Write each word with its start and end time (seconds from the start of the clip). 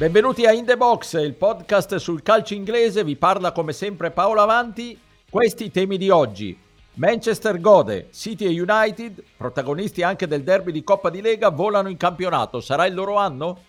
Benvenuti 0.00 0.46
a 0.46 0.52
In 0.52 0.64
The 0.64 0.78
Box, 0.78 1.12
il 1.22 1.34
podcast 1.34 1.96
sul 1.96 2.22
calcio 2.22 2.54
inglese. 2.54 3.04
Vi 3.04 3.16
parla 3.16 3.52
come 3.52 3.74
sempre 3.74 4.10
Paolo 4.10 4.40
Avanti. 4.40 4.98
Questi 5.28 5.64
i 5.64 5.70
temi 5.70 5.98
di 5.98 6.08
oggi. 6.08 6.58
Manchester 6.94 7.60
gode, 7.60 8.08
City 8.10 8.46
e 8.46 8.62
United, 8.62 9.22
protagonisti 9.36 10.02
anche 10.02 10.26
del 10.26 10.42
derby 10.42 10.72
di 10.72 10.82
Coppa 10.82 11.10
di 11.10 11.20
Lega, 11.20 11.50
volano 11.50 11.90
in 11.90 11.98
campionato. 11.98 12.62
Sarà 12.62 12.86
il 12.86 12.94
loro 12.94 13.16
anno? 13.16 13.64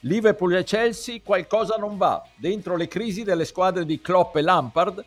Liverpool 0.00 0.56
e 0.56 0.64
Chelsea, 0.64 1.20
qualcosa 1.22 1.76
non 1.76 1.96
va. 1.96 2.20
Dentro 2.34 2.74
le 2.74 2.88
crisi 2.88 3.22
delle 3.22 3.44
squadre 3.44 3.86
di 3.86 4.00
Klopp 4.00 4.34
e 4.34 4.42
Lampard. 4.42 5.04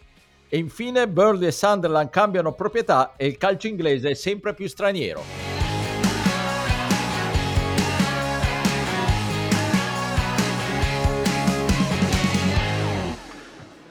E 0.47 0.57
infine 0.57 1.09
Burnley 1.09 1.49
e 1.49 1.51
Sunderland 1.51 2.09
cambiano 2.09 2.53
proprietà 2.53 3.15
e 3.17 3.27
il 3.27 3.37
calcio 3.37 3.67
inglese 3.67 4.11
è 4.11 4.13
sempre 4.13 4.53
più 4.53 4.69
straniero. 4.69 5.42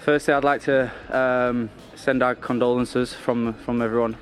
Firstly, 0.04 0.34
I'd 0.34 0.42
like 0.42 0.62
to 0.62 0.90
um, 1.10 1.70
send 1.94 2.24
our 2.24 2.34
condolences 2.34 3.14
from 3.14 3.54
from 3.54 3.80
everyone 3.80 4.16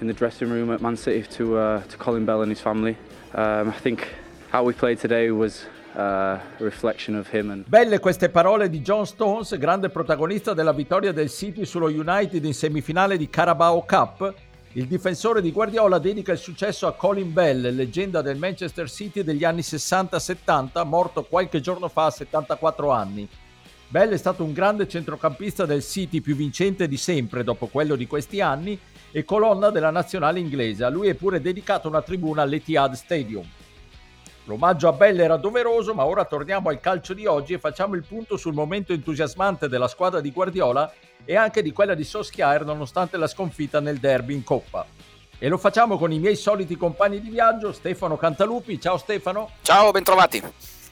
in 0.00 0.06
the 0.06 0.14
dressing 0.14 0.48
room 0.48 0.70
at 0.70 0.80
Man 0.80 0.96
City 0.96 1.28
to 1.36 1.58
uh, 1.58 1.82
to 1.90 1.96
Colin 1.98 2.24
Bell 2.24 2.40
and 2.40 2.50
his 2.50 2.62
family. 2.62 2.96
Um, 3.34 3.68
I 3.68 3.78
think 3.78 4.08
how 4.50 4.64
we 4.64 4.72
played 4.72 4.98
today 4.98 5.30
was 5.30 5.66
uh. 5.94 6.38
And... 6.58 7.64
Belle 7.68 7.98
queste 7.98 8.30
parole 8.30 8.70
di 8.70 8.80
John 8.80 9.04
Stones, 9.04 9.58
grande 9.58 9.90
protagonista 9.90 10.54
della 10.54 10.72
vittoria 10.72 11.12
del 11.12 11.28
City 11.28 11.66
sullo 11.66 11.88
United 11.88 12.42
in 12.42 12.54
semifinale 12.54 13.18
di 13.18 13.28
Carabao 13.28 13.84
Cup. 13.86 14.34
Il 14.72 14.86
difensore 14.86 15.42
di 15.42 15.52
Guardiola 15.52 15.98
dedica 15.98 16.32
il 16.32 16.38
successo 16.38 16.86
a 16.86 16.94
Colin 16.94 17.34
Bell, 17.34 17.74
leggenda 17.74 18.22
del 18.22 18.38
Manchester 18.38 18.88
City 18.88 19.22
degli 19.22 19.44
anni 19.44 19.60
60-70, 19.60 20.86
morto 20.86 21.24
qualche 21.24 21.60
giorno 21.60 21.88
fa 21.88 22.06
a 22.06 22.10
74 22.10 22.90
anni. 22.90 23.28
Bell 23.88 24.10
è 24.10 24.16
stato 24.16 24.42
un 24.42 24.52
grande 24.52 24.88
centrocampista 24.88 25.64
del 25.64 25.82
City 25.82 26.20
più 26.20 26.34
vincente 26.34 26.88
di 26.88 26.96
sempre 26.96 27.44
dopo 27.44 27.66
quello 27.68 27.94
di 27.94 28.06
questi 28.06 28.40
anni 28.40 28.78
e 29.12 29.24
colonna 29.24 29.70
della 29.70 29.90
nazionale 29.90 30.40
inglese. 30.40 30.84
A 30.84 30.88
lui 30.88 31.08
è 31.08 31.14
pure 31.14 31.40
dedicata 31.40 31.86
una 31.86 32.02
tribuna 32.02 32.42
all'Etihad 32.42 32.94
Stadium. 32.94 33.48
L'omaggio 34.46 34.88
a 34.88 34.92
Bell 34.92 35.18
era 35.18 35.36
doveroso, 35.36 35.94
ma 35.94 36.04
ora 36.04 36.24
torniamo 36.24 36.68
al 36.68 36.80
calcio 36.80 37.14
di 37.14 37.26
oggi 37.26 37.52
e 37.52 37.58
facciamo 37.58 37.94
il 37.94 38.04
punto 38.06 38.36
sul 38.36 38.54
momento 38.54 38.92
entusiasmante 38.92 39.68
della 39.68 39.88
squadra 39.88 40.20
di 40.20 40.30
Guardiola 40.30 40.92
e 41.24 41.36
anche 41.36 41.62
di 41.62 41.72
quella 41.72 41.94
di 41.94 42.04
Solskjaer 42.04 42.64
nonostante 42.64 43.16
la 43.16 43.26
sconfitta 43.26 43.80
nel 43.80 43.98
derby 43.98 44.34
in 44.34 44.44
Coppa. 44.44 44.84
E 45.38 45.48
lo 45.48 45.58
facciamo 45.58 45.96
con 45.96 46.12
i 46.12 46.18
miei 46.18 46.36
soliti 46.36 46.76
compagni 46.76 47.20
di 47.20 47.28
viaggio, 47.28 47.72
Stefano 47.72 48.16
Cantalupi. 48.16 48.80
Ciao 48.80 48.96
Stefano. 48.98 49.50
Ciao, 49.62 49.90
bentrovati. 49.90 50.42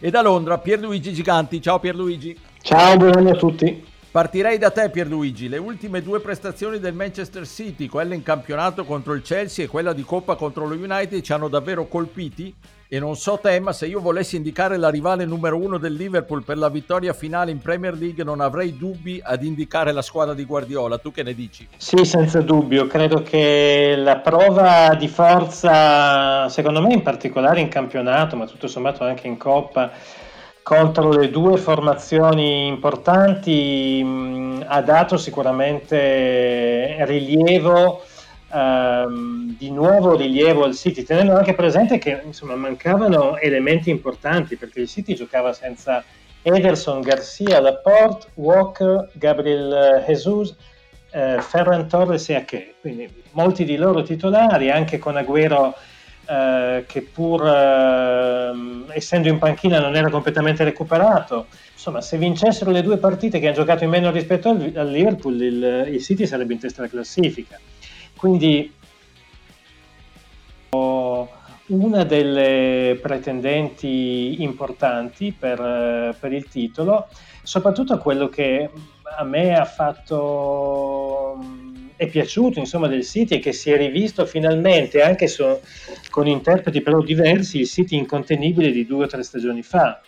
E 0.01 0.11
da 0.11 0.21
Londra 0.21 0.59
Pierluigi 0.59 1.13
Giganti. 1.13 1.63
Ciao 1.63 1.79
Pierluigi. 1.79 2.53
Ciao, 2.65 2.97
buon 2.97 3.15
anno 3.15 3.33
a 3.33 3.35
tutti. 3.35 3.85
Partirei 4.11 4.57
da 4.57 4.71
te 4.71 4.89
Pierluigi, 4.89 5.51
le 5.51 5.59
ultime 5.59 6.01
due 6.01 6.21
prestazioni 6.21 6.79
del 6.79 6.95
Manchester 6.95 7.47
City, 7.47 7.89
quella 7.89 8.15
in 8.15 8.23
campionato 8.23 8.87
contro 8.87 9.13
il 9.13 9.21
Chelsea 9.21 9.67
e 9.67 9.69
quella 9.69 9.93
di 9.93 10.03
Coppa 10.03 10.35
contro 10.35 10.67
lo 10.67 10.75
United, 10.75 11.21
ci 11.21 11.35
hanno 11.35 11.49
davvero 11.49 11.85
colpiti 11.89 12.55
e 12.89 12.99
non 12.99 13.17
so 13.17 13.37
te, 13.37 13.61
ma 13.61 13.75
se 13.75 13.87
io 13.87 14.01
volessi 14.01 14.37
indicare 14.37 14.79
la 14.79 14.89
rivale 14.89 15.27
numero 15.27 15.59
uno 15.59 15.77
del 15.77 15.93
Liverpool 15.93 16.43
per 16.43 16.57
la 16.57 16.71
vittoria 16.71 17.13
finale 17.13 17.51
in 17.51 17.59
Premier 17.59 17.93
League 17.99 18.25
non 18.25 18.41
avrei 18.41 18.79
dubbi 18.79 19.21
ad 19.23 19.45
indicare 19.45 19.93
la 19.93 20.01
squadra 20.01 20.33
di 20.33 20.47
Guardiola, 20.47 20.97
tu 20.97 21.13
che 21.13 21.23
ne 21.23 21.35
dici? 21.35 21.69
Sì, 21.77 22.03
senza 22.07 22.41
dubbio, 22.41 22.87
credo 22.87 23.23
che 23.23 23.95
la 23.95 24.17
prova 24.17 24.95
di 24.99 25.09
forza, 25.09 26.49
secondo 26.49 26.81
me 26.81 26.95
in 26.95 27.03
particolare 27.03 27.61
in 27.61 27.69
campionato, 27.69 28.37
ma 28.37 28.47
tutto 28.47 28.69
sommato 28.69 29.05
anche 29.05 29.27
in 29.27 29.37
Coppa, 29.37 29.93
contro 30.65 31.11
le 31.11 31.29
due 31.29 31.59
formazioni 31.59 32.69
importanti 32.69 34.03
mh, 34.03 34.65
ha 34.67 34.81
dato 34.81 35.19
sicuramente 35.19 37.05
rilievo, 37.05 38.03
ehm, 38.51 39.57
di 39.59 39.71
nuovo 39.71 40.17
rilievo 40.17 40.65
al 40.65 40.75
City, 40.75 41.03
tenendo 41.03 41.37
anche 41.37 41.53
presente 41.53 41.99
che 41.99 42.23
insomma, 42.25 42.55
mancavano 42.57 43.37
elementi 43.37 43.91
importanti 43.91 44.57
perché 44.57 44.81
il 44.81 44.89
City 44.89 45.15
giocava 45.15 45.53
senza 45.53 46.03
Ederson, 46.41 47.03
Garcia, 47.03 47.61
Laporte, 47.61 48.29
Walker, 48.37 49.11
Gabriel 49.13 50.03
Jesus, 50.07 50.57
eh, 51.11 51.43
Ferran 51.43 51.87
Torres 51.89 52.27
e 52.31 52.37
Ake, 52.37 52.75
quindi 52.81 53.07
molti 53.33 53.65
di 53.65 53.77
loro 53.77 54.03
titolari, 54.03 54.71
anche 54.71 54.99
con 54.99 55.17
Agüero 55.17 55.75
eh, 56.27 56.85
che 56.87 57.03
pur 57.03 57.47
eh, 57.47 58.53
essendo 58.95 59.29
in 59.29 59.39
panchina 59.39 59.79
non 59.79 59.97
era 59.97 60.11
completamente 60.11 60.65
recuperato. 60.65 61.47
Insomma, 61.73 62.01
se 62.01 62.17
vincessero 62.17 62.71
le 62.71 62.83
due 62.83 62.97
partite 62.97 63.39
che 63.39 63.47
hanno 63.47 63.57
giocato 63.57 63.85
in 63.85 63.91
meno 63.91 64.11
rispetto 64.11 64.49
al, 64.49 64.73
al 64.75 64.91
Liverpool, 64.91 65.41
il, 65.41 65.89
il, 65.93 66.03
City 66.03 66.27
sarebbe 66.27 66.55
in 66.55 66.59
testa 66.59 66.81
alla 66.81 66.91
classifica. 66.91 67.59
Quindi 68.17 68.73
una 71.67 72.05
delle 72.05 72.99
pretendenti 73.01 74.43
importanti 74.43 75.33
per, 75.33 76.17
per 76.19 76.33
il 76.33 76.47
titolo, 76.49 77.09
soprattutto 77.43 77.97
quello 77.99 78.29
che 78.29 78.71
a 79.17 79.25
me 79.25 79.55
ha 79.55 79.65
fatto 79.65 81.39
è 81.97 82.07
piaciuto 82.07 82.59
insomma 82.59 82.89
del 82.89 83.05
City 83.05 83.37
e 83.37 83.39
che 83.39 83.53
si 83.53 83.71
è 83.71 83.77
rivisto 83.77 84.27
finalmente 84.27 85.03
anche 85.03 85.27
so, 85.29 85.61
con 86.11 86.27
interpreti 86.27 86.81
però 86.81 87.01
diversi 87.01 87.61
il 87.61 87.69
City 87.69 87.97
incontenibile 87.97 88.71
di 88.71 88.87
due 88.87 89.05
o 89.05 89.09
tre 89.09 89.23
stagioni 89.23 89.63
fa. 89.63 90.01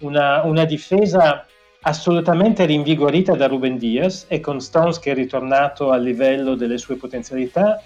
Una, 0.00 0.42
una 0.44 0.64
difesa 0.64 1.46
assolutamente 1.82 2.64
rinvigorita 2.66 3.34
da 3.34 3.46
Ruben 3.46 3.78
Diaz 3.78 4.26
e 4.28 4.40
con 4.40 4.60
Stones 4.60 4.98
che 4.98 5.12
è 5.12 5.14
ritornato 5.14 5.90
al 5.90 6.02
livello 6.02 6.54
delle 6.54 6.78
sue 6.78 6.96
potenzialità 6.96 7.82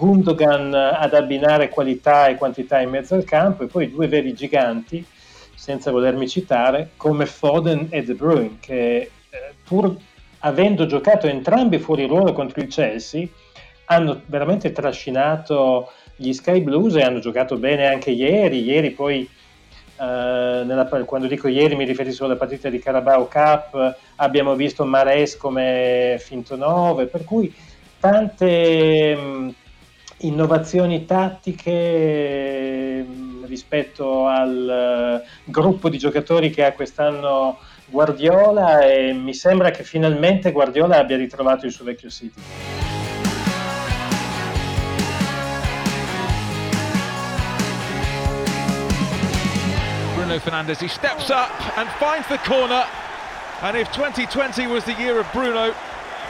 Gundogan 0.00 0.72
ad 0.72 1.12
abbinare 1.12 1.68
qualità 1.68 2.26
e 2.28 2.36
quantità 2.36 2.80
in 2.80 2.88
mezzo 2.88 3.14
al 3.14 3.24
campo 3.24 3.64
e 3.64 3.66
poi 3.66 3.90
due 3.90 4.08
veri 4.08 4.32
giganti 4.32 5.04
senza 5.54 5.90
volermi 5.90 6.26
citare 6.26 6.92
come 6.96 7.26
Foden 7.26 7.88
e 7.90 8.02
De 8.02 8.14
Bruyne 8.14 8.56
che 8.60 8.96
eh, 8.96 9.10
pur 9.62 9.94
avendo 10.40 10.86
giocato 10.86 11.26
entrambi 11.26 11.78
fuori 11.78 12.06
ruolo 12.06 12.32
contro 12.32 12.60
il 12.60 12.68
Chelsea, 12.68 13.26
hanno 13.86 14.22
veramente 14.26 14.72
trascinato 14.72 15.90
gli 16.16 16.32
Sky 16.32 16.60
Blues 16.60 16.94
e 16.96 17.02
hanno 17.02 17.18
giocato 17.18 17.56
bene 17.56 17.86
anche 17.86 18.10
ieri. 18.10 18.62
Ieri 18.62 18.90
poi, 18.90 19.22
eh, 19.22 19.32
nella, 20.64 20.86
quando 21.04 21.26
dico 21.26 21.48
ieri 21.48 21.74
mi 21.74 21.84
riferisco 21.84 22.24
alla 22.24 22.36
partita 22.36 22.68
di 22.68 22.78
Carabao 22.78 23.26
Cup, 23.26 23.96
abbiamo 24.16 24.54
visto 24.54 24.84
Mares 24.84 25.36
come 25.36 26.16
finto 26.18 26.56
9, 26.56 27.06
per 27.06 27.24
cui 27.24 27.52
tante 27.98 29.16
mh, 29.16 29.54
innovazioni 30.18 31.04
tattiche 31.04 33.02
mh, 33.02 33.46
rispetto 33.46 34.26
al 34.26 35.22
uh, 35.24 35.50
gruppo 35.50 35.88
di 35.88 35.98
giocatori 35.98 36.50
che 36.50 36.64
ha 36.64 36.72
quest'anno 36.72 37.58
Guardiola 37.90 38.80
e 38.82 39.12
mi 39.12 39.34
sembra 39.34 39.72
che 39.72 39.82
finalmente 39.82 40.52
Guardiola 40.52 40.98
abbia 40.98 41.16
ritrovato 41.16 41.66
il 41.66 41.72
suo 41.72 41.84
vecchio 41.84 42.08
City. 42.08 42.40
Bruno 50.14 50.38
Fernandes, 50.38 50.80
he 50.80 50.86
steps 50.86 51.30
up 51.30 51.50
and 51.76 51.88
finds 51.98 52.28
the 52.28 52.38
corner. 52.46 52.86
And 53.62 53.76
if 53.76 53.90
2020 53.90 54.68
was 54.68 54.84
the 54.84 54.94
year 54.94 55.18
of 55.18 55.26
Bruno, 55.32 55.74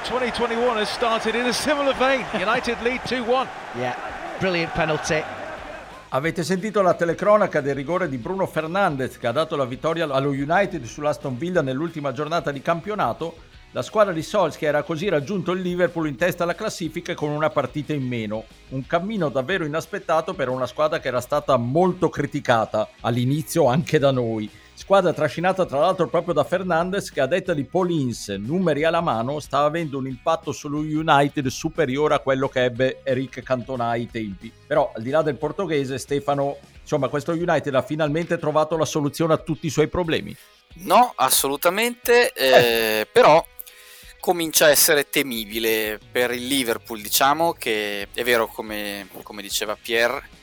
2021 0.05 0.79
has 0.79 0.89
started 0.89 1.35
in 1.35 1.45
a 1.45 1.53
similar 1.53 1.93
vein. 1.93 2.25
United 2.33 2.81
lead 2.83 3.03
2-1. 3.03 3.47
Yeah, 3.77 3.95
brilliant 4.41 4.73
penalty. 4.73 5.23
Avete 6.13 6.43
sentito 6.43 6.83
la 6.83 6.95
telecronaca 6.95 7.61
del 7.61 7.77
rigore 7.77 8.09
di 8.09 8.17
Bruno 8.17 8.45
Fernandes 8.45 9.17
che 9.17 9.29
ha 9.29 9.33
dato 9.33 9.55
la 9.55 9.65
vittoria 9.65 10.09
allo 10.09 10.31
United 10.31 10.83
sull'Aston 10.83 11.39
Villa 11.39 11.63
nell'ultima 11.63 12.11
giornata 12.11 12.51
di 12.51 12.61
campionato 12.61 13.37
La 13.73 13.83
squadra 13.83 14.13
di 14.13 14.25
Solskjaer 14.25 14.75
era 14.75 14.83
così 14.83 15.09
raggiunto 15.09 15.53
il 15.53 15.61
Liverpool 15.61 16.09
in 16.09 16.17
testa 16.17 16.43
alla 16.43 16.57
classifica 16.57 17.15
con 17.15 17.31
una 17.31 17.51
partita 17.51 17.93
in 17.93 18.05
meno. 18.05 18.43
Un 18.71 18.85
cammino 18.85 19.29
davvero 19.29 19.65
inaspettato 19.65 20.35
per 20.35 20.49
una 20.49 20.67
squadra 20.67 20.99
che 20.99 21.07
era 21.07 21.21
stata 21.21 21.57
molto 21.57 22.09
criticata 22.09 22.89
all'inizio 23.03 23.67
anche 23.67 24.01
da 24.01 24.11
noi. 24.11 24.51
Squadra 24.81 25.13
trascinata 25.13 25.67
tra 25.67 25.79
l'altro 25.79 26.09
proprio 26.09 26.33
da 26.33 26.43
Fernandez 26.43 27.11
che 27.13 27.21
a 27.21 27.27
detta 27.27 27.53
di 27.53 27.65
Paulins, 27.65 28.29
numeri 28.29 28.83
alla 28.83 29.03
mano, 29.03 29.39
sta 29.39 29.59
avendo 29.59 29.99
un 29.99 30.07
impatto 30.07 30.53
sullo 30.53 30.79
United 30.79 31.47
superiore 31.49 32.15
a 32.15 32.19
quello 32.21 32.49
che 32.49 32.65
ebbe 32.65 33.01
Eric 33.05 33.43
Cantona 33.43 33.89
ai 33.91 34.09
tempi. 34.11 34.51
Però 34.67 34.91
al 34.97 35.03
di 35.03 35.11
là 35.11 35.21
del 35.21 35.37
portoghese, 35.37 35.99
Stefano, 35.99 36.57
insomma 36.81 37.09
questo 37.09 37.33
United 37.33 37.75
ha 37.75 37.83
finalmente 37.83 38.39
trovato 38.39 38.79
la 38.79 38.87
soluzione 38.87 39.35
a 39.35 39.37
tutti 39.37 39.67
i 39.67 39.71
suoi 39.71 39.89
problemi. 39.89 40.35
No, 40.77 41.13
assolutamente, 41.15 42.33
eh, 42.33 42.47
eh. 43.01 43.09
però 43.13 43.47
comincia 44.19 44.65
a 44.65 44.71
essere 44.71 45.11
temibile 45.11 46.01
per 46.11 46.31
il 46.31 46.47
Liverpool, 46.47 47.03
diciamo 47.03 47.53
che 47.53 48.09
è 48.15 48.25
vero 48.25 48.47
come, 48.47 49.09
come 49.23 49.43
diceva 49.43 49.77
Pierre 49.81 50.39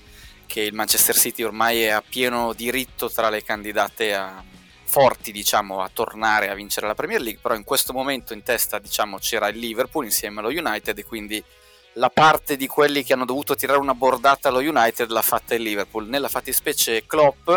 che 0.48 0.62
il 0.62 0.74
Manchester 0.74 1.16
City 1.16 1.44
ormai 1.44 1.84
è 1.84 1.90
a 1.90 2.02
pieno 2.02 2.54
diritto 2.54 3.12
tra 3.12 3.30
le 3.30 3.44
candidate 3.44 4.16
a, 4.16 4.44
forti 4.84 5.32
diciamo, 5.32 5.82
a 5.82 5.90
tornare 5.94 6.50
a 6.50 6.56
vincere 6.56 6.88
la 6.88 6.96
Premier 6.96 7.22
League, 7.22 7.42
però 7.42 7.54
in 7.54 7.64
questo 7.64 7.94
momento 7.94 8.34
in 8.34 8.42
testa 8.42 8.80
diciamo, 8.80 9.20
c'era 9.20 9.50
il 9.50 9.60
Liverpool 9.60 10.06
insieme 10.06 10.40
allo 10.40 10.50
United 10.50 10.98
e 10.98 11.06
quindi 11.06 11.44
la 11.94 12.10
parte 12.10 12.56
di 12.56 12.68
quelli 12.68 13.04
che 13.04 13.14
hanno 13.14 13.26
dovuto 13.26 13.56
tirare 13.56 13.80
una 13.80 13.94
bordata 13.94 14.48
allo 14.50 14.60
United 14.60 15.10
l'ha 15.10 15.22
fatta 15.22 15.56
il 15.56 15.62
Liverpool. 15.62 16.08
Nella 16.08 16.30
fattispecie 16.30 17.06
Klopp 17.06 17.50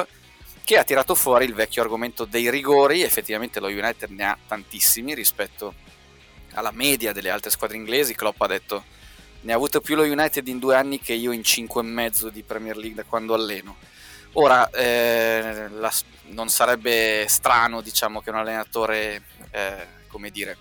che 0.65 0.79
ha 0.79 0.85
tirato 0.85 1.15
fuori 1.15 1.45
il 1.45 1.55
vecchio 1.55 1.83
argomento 1.83 2.25
dei 2.25 2.51
rigori, 2.51 3.03
effettivamente 3.03 3.61
lo 3.61 3.69
United 3.69 4.11
ne 4.11 4.25
ha 4.25 4.39
tantissimi 4.47 5.15
rispetto 5.15 5.75
alla 6.55 6.73
media 6.73 7.13
delle 7.13 7.31
altre 7.31 7.51
squadre 7.51 7.77
inglesi, 7.77 8.15
Klopp 8.15 8.41
ha 8.41 8.47
detto 8.47 8.85
ne 9.43 9.53
ha 9.53 9.57
avuto 9.57 9.81
più 9.81 9.97
lo 9.97 10.03
United 10.03 10.47
in 10.49 10.59
due 10.59 10.77
anni 10.77 11.01
che 11.01 11.13
io 11.13 11.33
in 11.33 11.43
cinque 11.43 11.81
e 11.81 11.85
mezzo 11.85 12.29
di 12.29 12.43
Premier 12.43 12.77
League 12.77 13.03
da 13.03 13.09
quando 13.09 13.35
alleno. 13.35 13.77
Ora, 14.35 14.71
eh, 14.71 15.69
la, 15.71 15.93
non 16.27 16.49
sarebbe 16.49 17.27
strano 17.29 17.81
diciamo, 17.81 18.21
che 18.21 18.31
un 18.31 18.37
allenatore, 18.37 19.23
eh, 19.51 19.87
come 20.09 20.31
dire, 20.31 20.57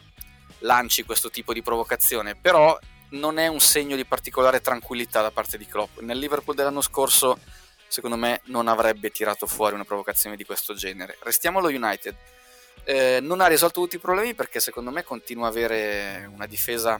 lanci 0.60 1.04
questo 1.04 1.30
tipo 1.30 1.54
di 1.54 1.62
provocazione, 1.62 2.36
però 2.36 2.78
non 3.10 3.38
è 3.38 3.48
un 3.48 3.60
segno 3.60 3.96
di 3.96 4.06
particolare 4.06 4.62
tranquillità 4.62 5.22
da 5.22 5.32
parte 5.32 5.58
di 5.58 5.66
Klopp. 5.66 6.00
Nel 6.00 6.18
Liverpool 6.18 6.56
dell'anno 6.56 6.82
scorso, 6.82 7.40
secondo 7.88 8.18
me, 8.18 8.42
non 8.46 8.68
avrebbe 8.68 9.12
tirato 9.12 9.46
fuori 9.46 9.76
una 9.76 9.86
provocazione 9.86 10.36
di 10.36 10.46
questo 10.46 10.74
genere. 10.74 11.18
Restiamo 11.22 11.60
allo 11.60 11.70
United. 11.70 12.16
Eh, 12.86 13.20
non 13.22 13.42
ha 13.42 13.48
risolto 13.48 13.82
tutti 13.82 13.98
i 13.98 14.00
problemi 14.00 14.34
perché 14.34 14.60
secondo 14.60 14.90
me 14.90 15.04
continua 15.04 15.46
a 15.46 15.50
avere 15.50 16.28
una 16.34 16.48
difesa 16.48 17.00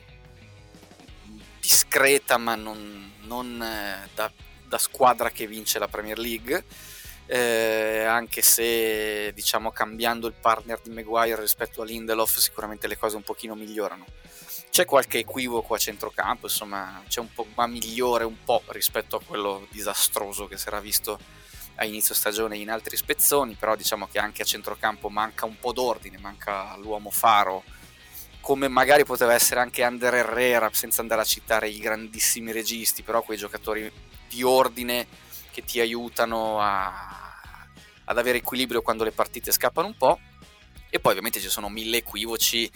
discreta 1.70 2.38
ma 2.40 2.56
non, 2.56 3.12
non 3.26 3.62
eh, 3.62 4.10
da, 4.16 4.32
da, 4.68 4.78
squadra 4.80 5.30
che 5.30 5.46
vince 5.46 5.78
la 5.78 5.88
Premier 5.88 6.18
League. 6.18 6.66
Eh, 7.28 8.06
anche 8.06 8.42
se 8.42 9.32
diciamo 9.36 9.70
cambiando 9.70 10.26
il 10.26 10.34
partner 10.34 10.80
di 10.82 10.90
Maguire 10.90 11.40
rispetto 11.40 11.84
a 11.84 11.86
Lindelof 11.86 12.38
sicuramente 12.38 12.88
le 12.88 12.98
cose 12.98 13.18
un 13.18 13.22
pochino 13.22 13.54
migliorano. 13.54 14.06
C'è 14.72 14.86
qualche 14.86 15.20
equivoco 15.20 15.76
a 15.76 15.78
centrocampo 15.78 16.48
insomma 16.48 17.04
c'è 17.08 17.20
un 17.20 17.32
po' 17.32 17.46
ma 17.54 17.68
migliore 17.68 18.24
un 18.24 18.44
po' 18.44 18.64
rispetto 18.70 19.18
a 19.18 19.22
quello 19.24 19.68
disastroso 19.70 20.48
che 20.48 20.58
si 20.58 20.68
era 20.68 20.80
visto 20.80 21.20
a 21.76 21.86
inizio 21.86 22.16
stagione 22.16 22.58
in 22.58 22.72
altri 22.72 22.98
spezzoni 22.98 23.54
però 23.54 23.76
diciamo 23.76 24.08
che 24.12 24.18
anche 24.18 24.42
a 24.42 24.46
centrocampo 24.46 25.10
manca 25.10 25.46
un 25.46 25.60
po' 25.60 25.72
d'ordine 25.72 26.18
manca 26.18 26.76
l'uomo 26.78 27.10
faro 27.10 27.64
come 28.50 28.68
magari 28.68 29.06
poteva 29.06 29.36
essere 29.36 29.60
anche 29.60 29.84
Under 29.84 30.12
Herrera, 30.12 30.72
senza 30.74 31.02
andare 31.02 31.22
a 31.22 31.24
citare 31.24 31.70
i 31.70 31.78
grandissimi 31.78 32.52
registi, 32.52 33.04
però 33.04 33.22
quei 33.22 33.38
giocatori 33.38 33.92
di 34.28 34.42
ordine 34.42 35.06
che 35.52 35.64
ti 35.64 35.80
aiutano 35.80 36.60
a, 36.60 37.68
ad 38.06 38.18
avere 38.18 38.40
equilibrio 38.40 38.82
quando 38.82 39.04
le 39.04 39.12
partite 39.12 39.52
scappano 39.52 39.86
un 39.86 39.96
po'. 39.96 40.20
E 40.90 41.00
poi 41.00 41.12
ovviamente 41.12 41.40
ci 41.40 41.48
sono 41.48 41.70
mille 41.70 41.98
equivoci 41.98 42.68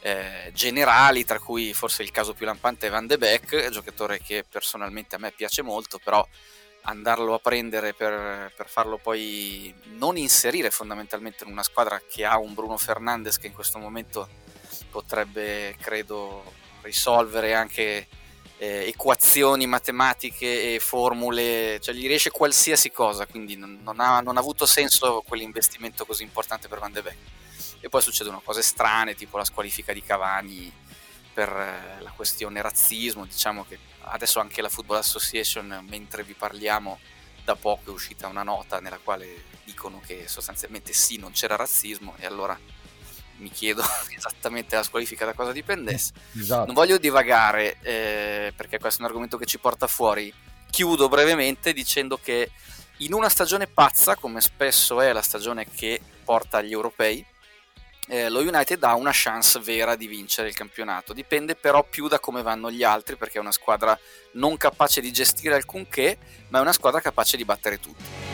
eh, 0.00 0.50
generali, 0.52 1.24
tra 1.24 1.38
cui 1.38 1.72
forse 1.74 2.02
il 2.02 2.10
caso 2.10 2.34
più 2.34 2.44
lampante 2.44 2.88
è 2.88 2.90
Van 2.90 3.06
de 3.06 3.16
Beek, 3.16 3.68
giocatore 3.68 4.20
che 4.20 4.42
personalmente 4.42 5.14
a 5.14 5.20
me 5.20 5.30
piace 5.30 5.62
molto, 5.62 6.00
però 6.02 6.26
andarlo 6.82 7.34
a 7.34 7.38
prendere 7.38 7.94
per, 7.94 8.52
per, 8.56 8.68
farlo 8.68 8.96
poi 8.96 9.72
non 9.96 10.16
inserire 10.16 10.72
fondamentalmente 10.72 11.44
in 11.44 11.52
una 11.52 11.62
squadra 11.62 12.02
che 12.04 12.24
ha 12.24 12.36
un 12.36 12.52
Bruno 12.52 12.76
Fernandes 12.76 13.38
che 13.38 13.46
in 13.46 13.52
questo 13.52 13.78
momento 13.78 14.49
potrebbe, 14.90 15.76
credo, 15.80 16.42
risolvere 16.82 17.54
anche 17.54 18.08
eh, 18.58 18.88
equazioni 18.88 19.66
matematiche 19.66 20.74
e 20.74 20.80
formule, 20.80 21.80
cioè 21.80 21.94
gli 21.94 22.06
riesce 22.06 22.30
qualsiasi 22.30 22.90
cosa, 22.90 23.26
quindi 23.26 23.56
non, 23.56 23.80
non, 23.82 24.00
ha, 24.00 24.20
non 24.20 24.36
ha, 24.36 24.40
avuto 24.40 24.66
senso 24.66 25.22
quell'investimento 25.26 26.04
così 26.04 26.22
importante 26.22 26.68
per 26.68 26.78
Van 26.78 26.92
de 26.92 27.02
Beek. 27.02 27.16
E 27.80 27.88
poi 27.88 28.02
succedono 28.02 28.42
cose 28.44 28.60
strane, 28.60 29.14
tipo 29.14 29.38
la 29.38 29.44
squalifica 29.44 29.94
di 29.94 30.02
Cavani 30.02 30.70
per 31.32 31.48
eh, 31.48 32.02
la 32.02 32.10
questione 32.10 32.60
razzismo, 32.60 33.24
diciamo 33.24 33.64
che 33.64 33.78
adesso 34.00 34.40
anche 34.40 34.60
la 34.60 34.68
Football 34.68 34.98
Association, 34.98 35.86
mentre 35.88 36.22
vi 36.22 36.34
parliamo, 36.34 36.98
da 37.44 37.56
poco 37.56 37.90
è 37.90 37.94
uscita 37.94 38.26
una 38.26 38.42
nota 38.42 38.80
nella 38.80 38.98
quale 39.02 39.44
dicono 39.64 40.00
che 40.04 40.28
sostanzialmente 40.28 40.92
sì, 40.92 41.16
non 41.16 41.32
c'era 41.32 41.56
razzismo 41.56 42.14
e 42.18 42.26
allora 42.26 42.58
mi 43.40 43.50
chiedo 43.50 43.82
esattamente 44.16 44.76
la 44.76 44.82
squalifica 44.82 45.24
da 45.24 45.32
cosa 45.32 45.52
dipendesse. 45.52 46.12
Esatto. 46.38 46.66
Non 46.66 46.74
voglio 46.74 46.98
divagare 46.98 47.78
eh, 47.82 48.52
perché 48.54 48.78
questo 48.78 49.00
è 49.00 49.02
un 49.02 49.08
argomento 49.08 49.36
che 49.36 49.46
ci 49.46 49.58
porta 49.58 49.86
fuori. 49.86 50.32
Chiudo 50.70 51.08
brevemente 51.08 51.72
dicendo 51.72 52.18
che 52.22 52.50
in 52.98 53.12
una 53.12 53.28
stagione 53.28 53.66
pazza, 53.66 54.14
come 54.14 54.40
spesso 54.40 55.00
è 55.00 55.12
la 55.12 55.22
stagione 55.22 55.66
che 55.68 56.00
porta 56.22 56.58
agli 56.58 56.72
europei, 56.72 57.24
eh, 58.08 58.28
lo 58.28 58.40
United 58.40 58.82
ha 58.82 58.94
una 58.94 59.12
chance 59.12 59.58
vera 59.60 59.96
di 59.96 60.06
vincere 60.06 60.48
il 60.48 60.54
campionato. 60.54 61.12
Dipende 61.12 61.54
però 61.54 61.82
più 61.82 62.08
da 62.08 62.18
come 62.18 62.42
vanno 62.42 62.70
gli 62.70 62.82
altri, 62.82 63.16
perché 63.16 63.38
è 63.38 63.40
una 63.40 63.52
squadra 63.52 63.98
non 64.32 64.56
capace 64.56 65.00
di 65.00 65.12
gestire 65.12 65.54
alcunché, 65.54 66.18
ma 66.48 66.58
è 66.58 66.60
una 66.60 66.72
squadra 66.72 67.00
capace 67.00 67.36
di 67.36 67.44
battere 67.44 67.80
tutti. 67.80 68.29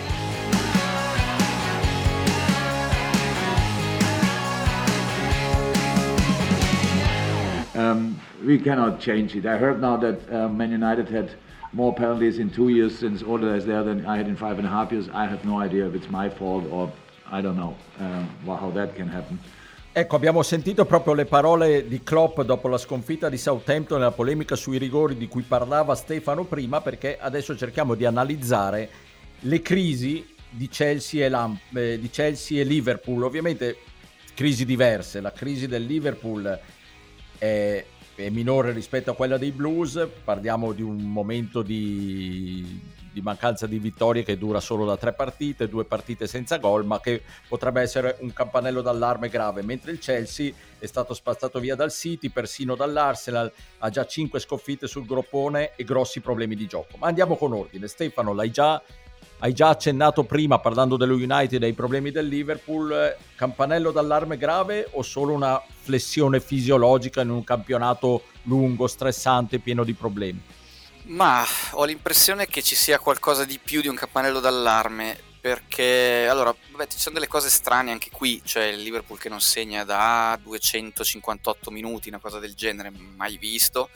Um, 7.76 8.18
we 8.42 8.58
cannot 8.58 9.00
change 9.00 9.36
it. 9.36 9.44
I 9.44 9.58
heard 9.58 9.82
now 9.82 9.98
that 9.98 10.32
uh, 10.32 10.48
Man 10.48 10.70
United 10.70 11.10
had 11.10 11.34
more 11.72 11.92
penalties 11.92 12.38
in 12.38 12.48
two 12.48 12.70
years 12.70 12.96
since 12.96 13.22
Ola 13.22 13.54
is 13.54 13.66
there 13.66 13.82
than 13.84 14.06
I 14.06 14.16
had 14.16 14.28
in 14.28 14.36
five 14.36 14.56
and 14.58 14.66
a 14.66 14.70
half 14.70 14.90
years. 14.90 15.08
I 15.12 15.26
have 15.26 15.44
no 15.44 15.60
idea 15.60 15.86
if 15.86 15.94
it's 15.94 16.08
my 16.08 16.30
fault 16.30 16.64
or 16.70 16.90
I 17.30 17.42
don't 17.42 17.56
know 17.56 17.76
um, 18.00 18.28
how 18.46 18.70
that 18.70 18.94
can 18.94 19.08
happen. 19.08 19.38
Ecco, 19.92 20.16
abbiamo 20.16 20.42
sentito 20.42 20.86
proprio 20.86 21.12
le 21.12 21.26
parole 21.26 21.86
di 21.86 22.02
Klopp 22.02 22.42
dopo 22.42 22.68
la 22.68 22.78
sconfitta 22.78 23.28
di 23.28 23.36
Southampton 23.36 23.98
nella 23.98 24.10
polemica 24.10 24.54
sui 24.54 24.78
rigori 24.78 25.16
di 25.16 25.26
cui 25.26 25.42
parlava 25.42 25.94
Stefano 25.94 26.44
prima, 26.44 26.80
perché 26.80 27.18
adesso 27.18 27.54
cerchiamo 27.56 27.94
di 27.94 28.06
analizzare 28.06 28.88
le 29.40 29.60
crisi 29.60 30.26
di 30.48 30.68
Chelsea 30.68 31.26
e, 31.26 31.28
Lam- 31.28 31.58
eh, 31.74 31.98
di 31.98 32.08
Chelsea 32.08 32.60
e 32.60 32.64
Liverpool. 32.64 33.22
Ovviamente 33.22 33.76
crisi 34.34 34.64
diverse. 34.64 35.20
La 35.20 35.32
crisi 35.32 35.66
del 35.66 35.84
Liverpool 35.84 36.58
è, 37.38 37.84
è, 38.14 38.28
minore 38.30 38.72
rispetto 38.72 39.10
a 39.10 39.14
quella 39.14 39.38
dei 39.38 39.50
Blues, 39.50 40.06
parliamo 40.24 40.72
di 40.72 40.82
un 40.82 40.96
momento 40.96 41.62
di, 41.62 42.80
di, 43.12 43.20
mancanza 43.20 43.66
di 43.66 43.78
vittorie 43.78 44.22
che 44.22 44.38
dura 44.38 44.60
solo 44.60 44.84
da 44.84 44.96
tre 44.96 45.12
partite, 45.12 45.68
due 45.68 45.84
partite 45.84 46.26
senza 46.26 46.58
gol, 46.58 46.84
ma 46.84 47.00
che 47.00 47.22
potrebbe 47.48 47.80
essere 47.80 48.16
un 48.20 48.32
campanello 48.32 48.82
d'allarme 48.82 49.28
grave, 49.28 49.62
mentre 49.62 49.92
il 49.92 49.98
Chelsea 49.98 50.52
è 50.78 50.86
stato 50.86 51.14
spazzato 51.14 51.60
via 51.60 51.74
dal 51.74 51.92
City, 51.92 52.30
persino 52.30 52.74
dall'Arsenal, 52.74 53.52
ha 53.78 53.90
già 53.90 54.06
cinque 54.06 54.40
sconfitte 54.40 54.86
sul 54.86 55.06
groppone 55.06 55.72
e 55.76 55.84
grossi 55.84 56.20
problemi 56.20 56.54
di 56.54 56.66
gioco. 56.66 56.96
Ma 56.98 57.06
andiamo 57.08 57.36
con 57.36 57.52
ordine, 57.52 57.88
Stefano, 57.88 58.32
l'hai 58.32 58.50
già 58.50 58.82
hai 59.38 59.52
già 59.52 59.68
accennato 59.68 60.24
prima 60.24 60.58
parlando 60.58 60.96
dello 60.96 61.14
United 61.14 61.62
ai 61.62 61.74
problemi 61.74 62.10
del 62.10 62.26
Liverpool, 62.26 63.14
campanello 63.34 63.90
d'allarme 63.90 64.38
grave 64.38 64.88
o 64.92 65.02
solo 65.02 65.34
una 65.34 65.62
flessione 65.82 66.40
fisiologica 66.40 67.20
in 67.20 67.30
un 67.30 67.44
campionato 67.44 68.24
lungo, 68.44 68.86
stressante, 68.86 69.58
pieno 69.58 69.84
di 69.84 69.92
problemi? 69.92 70.40
Ma 71.04 71.44
ho 71.72 71.84
l'impressione 71.84 72.46
che 72.46 72.62
ci 72.62 72.74
sia 72.74 72.98
qualcosa 72.98 73.44
di 73.44 73.60
più 73.62 73.80
di 73.80 73.88
un 73.88 73.94
campanello 73.94 74.40
d'allarme 74.40 75.16
perché 75.38 76.26
allora 76.28 76.52
vabbè, 76.72 76.88
ci 76.88 76.98
sono 76.98 77.14
delle 77.14 77.28
cose 77.28 77.50
strane 77.50 77.92
anche 77.92 78.10
qui, 78.10 78.40
cioè 78.44 78.64
il 78.64 78.80
Liverpool 78.80 79.16
che 79.16 79.28
non 79.28 79.40
segna 79.40 79.84
da 79.84 80.36
258 80.42 81.70
minuti, 81.70 82.08
una 82.08 82.18
cosa 82.18 82.40
del 82.40 82.54
genere, 82.54 82.90
mai 82.90 83.36
visto 83.36 83.90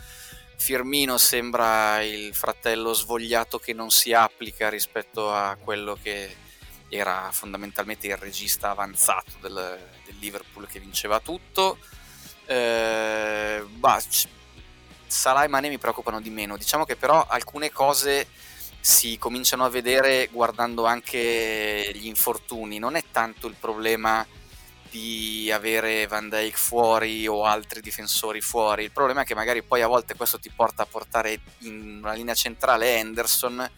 Firmino 0.60 1.16
sembra 1.16 2.02
il 2.02 2.34
fratello 2.34 2.92
svogliato 2.92 3.58
che 3.58 3.72
non 3.72 3.90
si 3.90 4.12
applica 4.12 4.68
rispetto 4.68 5.32
a 5.32 5.56
quello 5.58 5.96
che 6.00 6.36
era 6.90 7.30
fondamentalmente 7.32 8.08
il 8.08 8.18
regista 8.18 8.68
avanzato 8.68 9.32
del, 9.40 9.54
del 10.04 10.16
Liverpool 10.18 10.68
che 10.68 10.78
vinceva 10.78 11.18
tutto. 11.18 11.78
Eh, 12.44 13.64
bah, 13.66 14.02
Salah 15.06 15.44
e 15.44 15.48
Mane 15.48 15.70
mi 15.70 15.78
preoccupano 15.78 16.20
di 16.20 16.28
meno. 16.28 16.58
Diciamo 16.58 16.84
che 16.84 16.94
però 16.94 17.26
alcune 17.26 17.72
cose 17.72 18.26
si 18.80 19.16
cominciano 19.16 19.64
a 19.64 19.70
vedere 19.70 20.28
guardando 20.30 20.84
anche 20.84 21.90
gli 21.94 22.06
infortuni. 22.06 22.78
Non 22.78 22.96
è 22.96 23.04
tanto 23.10 23.46
il 23.46 23.56
problema 23.58 24.26
di 24.90 25.50
avere 25.52 26.06
Van 26.06 26.28
Dijk 26.28 26.56
fuori 26.56 27.26
o 27.26 27.44
altri 27.44 27.80
difensori 27.80 28.40
fuori. 28.40 28.84
Il 28.84 28.92
problema 28.92 29.22
è 29.22 29.24
che 29.24 29.34
magari 29.34 29.62
poi 29.62 29.82
a 29.82 29.86
volte 29.86 30.14
questo 30.14 30.38
ti 30.38 30.50
porta 30.50 30.82
a 30.82 30.86
portare 30.86 31.40
in 31.60 32.00
una 32.02 32.12
linea 32.12 32.34
centrale 32.34 32.96
Henderson 32.96 33.70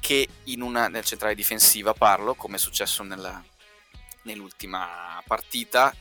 che 0.00 0.26
in 0.44 0.62
una 0.62 0.88
nel 0.88 1.04
centrale 1.04 1.34
difensiva 1.34 1.92
parlo, 1.92 2.34
come 2.34 2.56
è 2.56 2.58
successo 2.58 3.02
nella, 3.02 3.42
nell'ultima 4.22 5.22
partita 5.26 5.94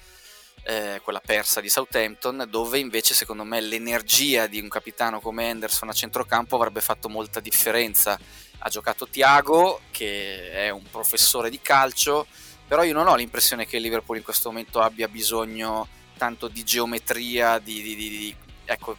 eh, 0.64 1.00
quella 1.04 1.20
persa 1.20 1.62
di 1.62 1.70
Southampton, 1.70 2.46
dove 2.50 2.80
invece 2.80 3.14
secondo 3.14 3.44
me 3.44 3.62
l'energia 3.62 4.48
di 4.48 4.60
un 4.60 4.68
capitano 4.68 5.20
come 5.20 5.50
Henderson 5.50 5.90
a 5.90 5.94
centrocampo 5.94 6.56
avrebbe 6.56 6.82
fatto 6.82 7.10
molta 7.10 7.40
differenza. 7.40 8.20
Ha 8.60 8.70
giocato 8.70 9.08
Tiago, 9.08 9.82
che 9.92 10.52
è 10.52 10.70
un 10.70 10.84
professore 10.90 11.50
di 11.50 11.60
calcio, 11.62 12.28
però 12.70 12.84
io 12.84 12.94
non 12.94 13.08
ho 13.08 13.16
l'impressione 13.16 13.66
che 13.66 13.78
il 13.78 13.82
Liverpool 13.82 14.18
in 14.18 14.24
questo 14.24 14.50
momento 14.50 14.80
abbia 14.80 15.08
bisogno 15.08 15.88
tanto 16.16 16.48
di 16.48 16.64
geometria, 16.64 17.58
di, 17.58 17.82
di, 17.82 17.96
di, 17.96 18.10
di 18.10 18.36
ecco, 18.64 18.96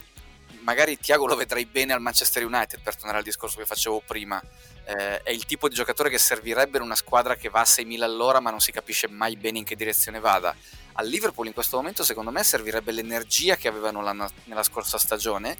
magari 0.63 0.99
Tiago 0.99 1.25
lo 1.25 1.37
vedrei 1.37 1.65
bene 1.65 1.93
al 1.93 2.01
Manchester 2.01 2.43
United 2.43 2.81
per 2.81 2.95
tornare 2.95 3.19
al 3.19 3.23
discorso 3.23 3.59
che 3.59 3.65
facevo 3.65 4.03
prima. 4.05 4.43
Eh, 4.83 5.21
è 5.21 5.31
il 5.31 5.45
tipo 5.45 5.69
di 5.69 5.75
giocatore 5.75 6.09
che 6.09 6.17
servirebbe 6.17 6.79
in 6.79 6.83
una 6.83 6.95
squadra 6.95 7.35
che 7.35 7.47
va 7.47 7.61
a 7.61 7.65
6.000 7.65 8.01
all'ora 8.01 8.41
ma 8.41 8.49
non 8.49 8.59
si 8.59 8.73
capisce 8.73 9.07
mai 9.07 9.37
bene 9.37 9.59
in 9.59 9.63
che 9.63 9.77
direzione 9.77 10.19
vada. 10.19 10.53
Al 10.95 11.07
Liverpool 11.07 11.47
in 11.47 11.53
questo 11.53 11.77
momento 11.77 12.03
secondo 12.03 12.29
me 12.29 12.43
servirebbe 12.43 12.91
l'energia 12.91 13.55
che 13.55 13.69
avevano 13.69 14.01
nella 14.01 14.63
scorsa 14.63 14.97
stagione 14.97 15.57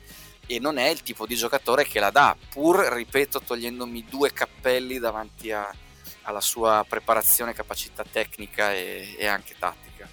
e 0.48 0.60
non 0.60 0.78
è 0.78 0.90
il 0.90 1.02
tipo 1.02 1.26
di 1.26 1.36
giocatore 1.36 1.86
che 1.86 2.02
la 2.02 2.10
dà, 2.10 2.36
pur, 2.50 2.76
ripeto, 2.76 3.40
togliendomi 3.40 4.04
due 4.10 4.34
cappelli 4.34 5.00
davanti 5.00 5.54
a, 5.54 5.74
alla 6.24 6.42
sua 6.42 6.86
preparazione, 6.88 7.54
capacità 7.54 8.04
tecnica 8.10 8.74
e, 8.74 9.16
e 9.18 9.26
anche 9.28 9.56
tattica. 9.58 10.10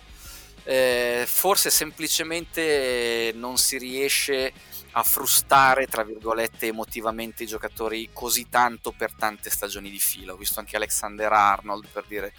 Eh, 0.65 1.25
forse 1.27 1.71
semplicemente 1.71 3.33
non 3.35 3.57
si 3.57 3.79
riesce 3.79 4.53
a 4.93 5.03
frustare, 5.03 5.87
tra 5.87 6.03
virgolette, 6.03 6.67
emotivamente 6.67 7.45
i 7.45 7.47
giocatori 7.47 8.11
così 8.13 8.49
tanto 8.49 8.93
per 8.93 9.15
tante 9.15 9.51
stagioni 9.51 9.91
di 9.91 9.99
fila. 9.99 10.33
Ho 10.33 10.37
visto 10.37 10.61
anche 10.61 10.77
Alexander 10.77 11.33
Arnold 11.33 11.87
per 11.93 12.05
dire 12.07 12.33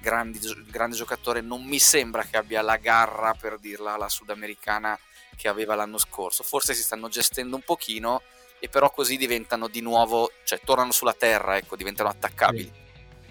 grandi, 0.00 0.40
grande 0.66 0.96
giocatore, 0.96 1.40
non 1.40 1.64
mi 1.64 1.78
sembra 1.78 2.24
che 2.24 2.36
abbia 2.36 2.62
la 2.62 2.76
garra, 2.76 3.34
per 3.34 3.58
dirla 3.58 3.94
alla 3.94 4.08
sudamericana, 4.08 4.98
che 5.36 5.48
aveva 5.48 5.74
l'anno 5.74 5.98
scorso. 5.98 6.42
Forse 6.42 6.74
si 6.74 6.82
stanno 6.82 7.08
gestendo 7.08 7.56
un 7.56 7.62
pochino 7.62 8.22
e 8.58 8.68
però 8.68 8.90
così 8.90 9.16
diventano 9.16 9.68
di 9.68 9.80
nuovo, 9.80 10.32
cioè 10.44 10.60
tornano 10.64 10.92
sulla 10.92 11.12
terra, 11.12 11.56
ecco, 11.56 11.76
diventano 11.76 12.08
attaccabili. 12.08 12.84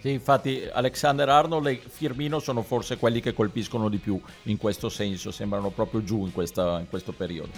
Sì. 0.06 0.12
Infatti 0.12 0.70
Alexander 0.72 1.28
Arnold 1.30 1.66
e 1.66 1.82
Firmino 1.84 2.38
sono 2.38 2.62
forse 2.62 2.98
quelli 2.98 3.22
che 3.22 3.34
colpiscono 3.34 3.90
di 3.90 3.98
più 3.98 4.22
in 4.44 4.58
questo 4.58 4.88
senso, 4.88 5.32
sembrano 5.32 5.72
proprio 5.72 6.04
giù 6.04 6.26
in, 6.26 6.32
questa, 6.32 6.78
in 6.80 6.88
questo 6.88 7.12
periodo. 7.12 7.50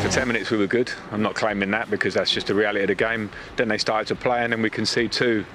For 0.00 0.10
10 0.10 0.26
minutes 0.26 0.50
we 0.50 0.58
were 0.58 0.68
good. 0.68 0.92
I'm 1.10 1.22
not 1.22 1.34
claiming 1.34 1.70
that 1.70 1.88
because 1.88 2.14
that's 2.14 2.30
just 2.30 2.46
the 2.46 2.54
reality 2.54 2.82
of 2.82 2.88
the 2.88 2.94
game. 2.94 3.30
Then 3.56 3.68
they 3.68 3.78
started 3.78 4.06
to 4.08 4.14
play 4.14 4.42
and 4.42 4.52
then 4.52 4.60
we 4.60 4.68
can 4.68 4.84
see 4.84 5.08
two 5.08 5.46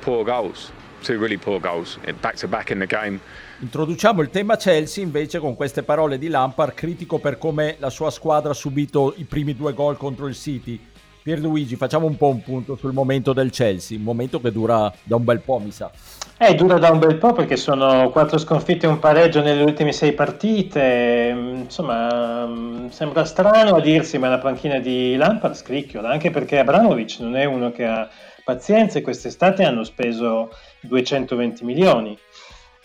poor 0.00 0.24
goals. 0.24 0.72
Two 1.02 1.18
really 1.18 1.36
poor 1.36 1.60
goals 1.60 1.98
back 2.22 2.36
to 2.36 2.48
back 2.48 2.70
in 2.70 2.78
the 2.78 2.86
game. 2.86 3.20
Introduciamo 3.60 4.20
il 4.20 4.30
tema 4.30 4.56
Chelsea 4.56 5.02
invece 5.02 5.38
con 5.38 5.54
queste 5.54 5.84
parole 5.84 6.18
di 6.18 6.28
Lampard, 6.28 6.74
critico 6.74 7.18
per 7.18 7.38
come 7.38 7.76
la 7.78 7.88
sua 7.88 8.10
squadra 8.10 8.50
ha 8.50 8.54
subito 8.54 9.14
i 9.16 9.24
primi 9.24 9.54
due 9.54 9.72
gol 9.72 9.96
contro 9.96 10.26
il 10.26 10.34
City. 10.34 10.78
Pierluigi, 11.22 11.76
facciamo 11.76 12.06
un 12.06 12.16
po' 12.16 12.28
un 12.28 12.42
punto 12.42 12.74
sul 12.76 12.92
momento 12.92 13.32
del 13.32 13.50
Chelsea, 13.50 13.96
un 13.96 14.02
momento 14.02 14.40
che 14.40 14.50
dura 14.50 14.92
da 15.04 15.16
un 15.16 15.24
bel 15.24 15.38
po', 15.38 15.58
mi 15.60 15.70
sa. 15.70 15.90
Eh, 16.36 16.54
dura 16.54 16.78
da 16.78 16.90
un 16.90 16.98
bel 16.98 17.16
po' 17.16 17.32
perché 17.32 17.56
sono 17.56 18.10
quattro 18.10 18.38
sconfitte 18.38 18.86
e 18.86 18.88
un 18.88 18.98
pareggio 18.98 19.40
nelle 19.40 19.62
ultime 19.62 19.92
sei 19.92 20.12
partite. 20.12 21.32
Insomma, 21.62 22.88
sembra 22.90 23.24
strano 23.24 23.76
a 23.76 23.80
dirsi, 23.80 24.18
ma 24.18 24.28
la 24.28 24.38
panchina 24.38 24.80
di 24.80 25.14
Lampard 25.14 25.54
scricchiola, 25.54 26.10
anche 26.10 26.30
perché 26.30 26.58
Abramovic 26.58 27.20
non 27.20 27.36
è 27.36 27.44
uno 27.44 27.70
che 27.70 27.86
ha 27.86 28.08
pazienza 28.44 28.98
e 28.98 29.02
quest'estate 29.02 29.64
hanno 29.64 29.84
speso 29.84 30.50
220 30.80 31.64
milioni. 31.64 32.16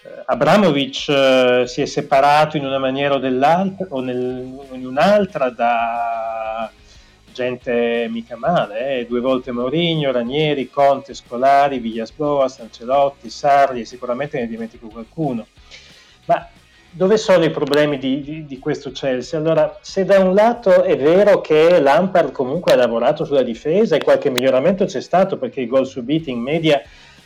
Eh, 0.02 0.24
Abramovic 0.26 1.10
eh, 1.10 1.64
si 1.68 1.82
è 1.82 1.86
separato 1.86 2.56
in 2.56 2.66
una 2.66 2.80
maniera 2.80 3.16
o, 3.16 3.18
dell'altra, 3.18 3.88
o 3.90 4.00
nel, 4.00 4.58
in 4.72 4.86
un'altra 4.86 5.50
da 5.50 6.72
gente 7.34 8.08
mica 8.10 8.38
male, 8.38 9.00
eh? 9.00 9.06
due 9.06 9.20
volte 9.20 9.52
Mourinho, 9.52 10.12
Ranieri, 10.12 10.70
Conte, 10.70 11.14
Scolari, 11.14 11.80
Villas-Boas, 11.80 12.60
Ancelotti, 12.60 13.30
Sarri 13.30 13.82
e 13.82 13.86
sicuramente 13.86 14.40
ne 14.40 14.48
dimentico 14.48 14.88
qualcuno. 14.88 15.48
Ma 16.26 16.48
dove 16.92 17.18
sono 17.18 17.44
i 17.44 17.52
problemi 17.52 17.98
di, 17.98 18.22
di, 18.22 18.46
di, 18.46 18.60
questo 18.60 18.92
Chelsea? 18.92 19.40
Allora, 19.40 19.78
se 19.82 20.06
da 20.06 20.20
un 20.20 20.34
lato 20.34 20.84
è 20.84 20.98
vero 20.98 21.40
che 21.40 21.80
Lampard 21.80 22.32
comunque 22.32 22.74
ha 22.74 22.76
lavorato 22.76 23.26
sulla 23.26 23.44
difesa 23.44 23.96
e 23.96 24.04
qualche 24.04 24.30
miglioramento 24.30 24.86
c'è 24.86 25.02
stato 25.02 25.38
perché 25.38 25.62
i 25.62 25.68
gol 25.68 25.86
subiti 25.86 26.32
in 26.32 26.40
media 26.40 26.82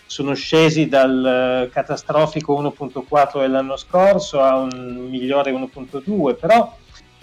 sono 0.05 0.33
scesi 0.33 0.87
dal 0.87 1.69
catastrofico 1.71 2.61
1.4 2.61 3.39
dell'anno 3.39 3.77
scorso 3.77 4.41
a 4.41 4.55
un 4.55 5.07
migliore 5.09 5.51
1.2, 5.51 6.35
però 6.39 6.75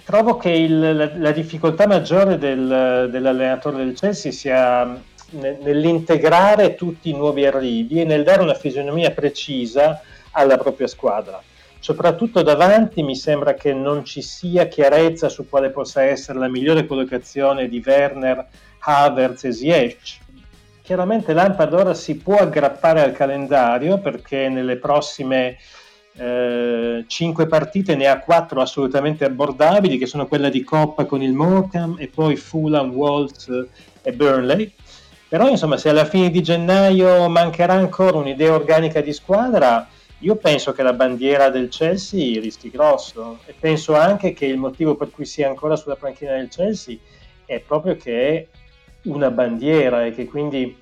trovo 0.05 0.37
che 0.37 0.51
il, 0.51 0.97
la, 0.97 1.11
la, 1.15 1.31
difficoltà 1.31 1.87
maggiore 1.87 2.37
del, 2.37 3.09
dell'allenatore 3.11 3.77
del 3.77 3.95
Chelsea 3.95 4.33
sia 4.33 5.01
nell'integrare 5.31 6.75
tutti 6.75 7.11
i 7.11 7.15
nuovi 7.15 7.47
arrivi 7.47 8.01
e 8.01 8.05
nel 8.05 8.25
dare 8.25 8.43
una 8.43 8.55
fisionomia 8.55 9.13
precisa 9.13 10.01
alla 10.33 10.59
propria 10.59 10.89
squadra. 10.89 11.41
Soprattutto 11.79 12.43
davanti 12.43 13.03
mi 13.03 13.17
sembra 13.17 13.55
che 13.55 13.73
non 13.73 14.05
ci 14.05 14.21
sia 14.21 14.67
chiarezza 14.67 15.29
su 15.29 15.49
quale 15.49 15.71
possa 15.71 16.03
essere 16.03 16.39
la 16.39 16.49
migliore 16.49 16.87
collocazione 16.87 17.69
di 17.69 17.83
Werner, 17.85 18.47
Havertz 18.81 19.45
e 19.45 19.53
Ziyech. 19.53 20.19
Chiaramente 20.91 21.35
Lampard 21.35 21.73
ora 21.73 21.95
si 21.95 22.17
può 22.17 22.35
aggrappare 22.35 23.01
al 23.01 23.13
calendario 23.13 24.01
perché 24.01 24.49
nelle 24.49 24.75
prossime 24.75 25.57
eh, 26.17 27.05
5 27.07 27.47
partite 27.47 27.95
ne 27.95 28.09
ha 28.09 28.19
4 28.19 28.61
assolutamente 28.61 29.25
abbordabili, 29.25 29.99
che 29.99 30.07
sono 30.07 30.27
quella 30.27 30.49
di 30.49 30.65
Coppa 30.65 31.05
con 31.05 31.23
il 31.23 31.33
Morecambe 31.33 32.03
e 32.03 32.09
poi 32.09 32.35
Fulham, 32.35 32.91
Wolves 32.91 33.47
e 34.03 34.13
Burnley. 34.13 34.73
Però 35.29 35.49
insomma 35.49 35.77
se 35.77 35.91
alla 35.91 36.07
fine 36.07 36.29
di 36.29 36.43
gennaio 36.43 37.29
mancherà 37.29 37.75
ancora 37.75 38.17
un'idea 38.17 38.53
organica 38.53 39.01
di 39.01 39.13
squadra, 39.13 39.89
io 40.19 40.35
penso 40.35 40.73
che 40.73 40.83
la 40.83 40.93
bandiera 40.93 41.51
del 41.51 41.69
Chelsea 41.69 42.41
rischi 42.41 42.69
grosso 42.69 43.39
e 43.47 43.55
penso 43.57 43.95
anche 43.95 44.33
che 44.33 44.47
il 44.47 44.57
motivo 44.57 44.97
per 44.97 45.13
cui 45.13 45.25
sia 45.25 45.47
ancora 45.47 45.77
sulla 45.77 45.95
panchina 45.95 46.33
del 46.33 46.49
Chelsea 46.49 46.97
è 47.45 47.61
proprio 47.61 47.95
che 47.95 48.49
una 49.04 49.30
bandiera 49.30 50.04
e 50.04 50.12
che 50.12 50.26
quindi 50.26 50.78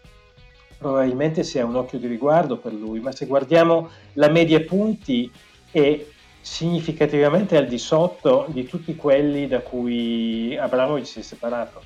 probabilmente 0.78 1.42
sia 1.42 1.64
un 1.64 1.76
occhio 1.76 1.98
di 1.98 2.06
riguardo 2.06 2.56
per 2.56 2.72
lui, 2.72 3.00
ma 3.00 3.12
se 3.12 3.26
guardiamo 3.26 3.90
la 4.14 4.28
media 4.28 4.60
punti 4.60 5.30
è 5.70 6.04
significativamente 6.40 7.56
al 7.56 7.66
di 7.66 7.78
sotto 7.78 8.46
di 8.48 8.64
tutti 8.64 8.94
quelli 8.94 9.46
da 9.48 9.60
cui 9.60 10.56
Abramovic 10.56 11.06
si 11.06 11.20
è 11.20 11.22
separato. 11.22 11.82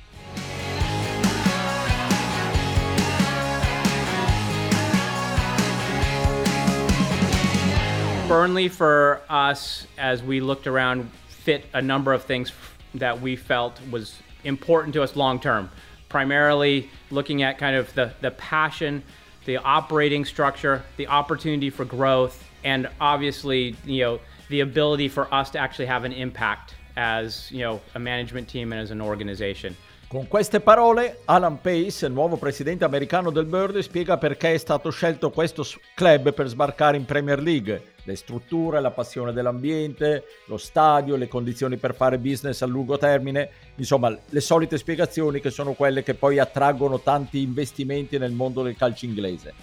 Burnley 8.27 8.69
for 8.69 9.21
us, 9.29 9.85
as 9.97 10.23
we 10.23 10.39
looked 10.39 10.65
around, 10.65 11.09
fit 11.27 11.65
a 11.73 11.81
number 11.81 12.13
of 12.13 12.23
things 12.23 12.51
that 12.95 13.21
we 13.21 13.35
felt 13.35 13.79
was 13.91 14.21
important 14.43 14.93
to 14.93 15.03
us 15.03 15.15
long 15.15 15.39
term. 15.39 15.69
Primarily 16.13 16.87
looking 17.09 17.41
at 17.41 17.57
kind 17.57 17.75
of 17.75 17.91
the, 17.95 18.13
the 18.21 18.29
passion, 18.31 19.01
the 19.45 19.57
operating 19.57 20.23
structure, 20.23 20.83
the 20.97 21.07
opportunity 21.07 21.71
for 21.71 21.85
growth, 21.85 22.37
and 22.63 22.87
obviously, 23.01 23.75
you 23.83 24.03
know, 24.03 24.19
the 24.49 24.59
ability 24.61 25.09
for 25.09 25.27
us 25.33 25.49
to 25.49 25.57
actually 25.57 25.87
have 25.87 26.03
an 26.05 26.13
impact 26.13 26.75
as, 26.95 27.49
you 27.51 27.61
know, 27.61 27.81
a 27.95 27.99
management 27.99 28.47
team 28.47 28.71
and 28.71 28.79
as 28.79 28.91
an 28.91 29.01
organization. 29.01 29.75
Con 30.07 30.27
queste 30.27 30.59
parole, 30.59 31.17
Alan 31.25 31.57
Pace, 31.57 32.07
nuovo 32.07 32.37
presidente 32.37 32.85
americano 32.85 33.31
del 33.31 33.45
Bird, 33.45 33.79
spiega 33.79 34.17
perché 34.17 34.53
è 34.53 34.57
stato 34.59 34.91
scelto 34.91 35.31
questo 35.31 35.65
club 35.95 36.31
per 36.31 36.47
sbarcare 36.47 36.95
in 36.95 37.05
Premier 37.05 37.41
League. 37.41 37.92
Le 38.03 38.15
strutture, 38.15 38.81
la 38.81 38.91
passione 38.91 39.33
dell'ambiente, 39.33 40.23
lo 40.47 40.57
stadio, 40.57 41.15
le 41.15 41.27
condizioni 41.27 41.77
per 41.77 41.95
fare 41.95 42.17
business 42.17 42.61
a 42.61 42.65
lungo 42.65 42.97
termine, 42.97 43.49
insomma 43.75 44.15
le 44.29 44.41
solite 44.41 44.77
spiegazioni 44.77 45.39
che 45.39 45.49
sono 45.49 45.73
quelle 45.73 46.03
che 46.03 46.13
poi 46.13 46.39
attraggono 46.39 46.99
tanti 46.99 47.41
investimenti 47.41 48.17
nel 48.17 48.31
mondo 48.31 48.61
del 48.61 48.75
calcio 48.75 49.05
inglese. 49.05 49.53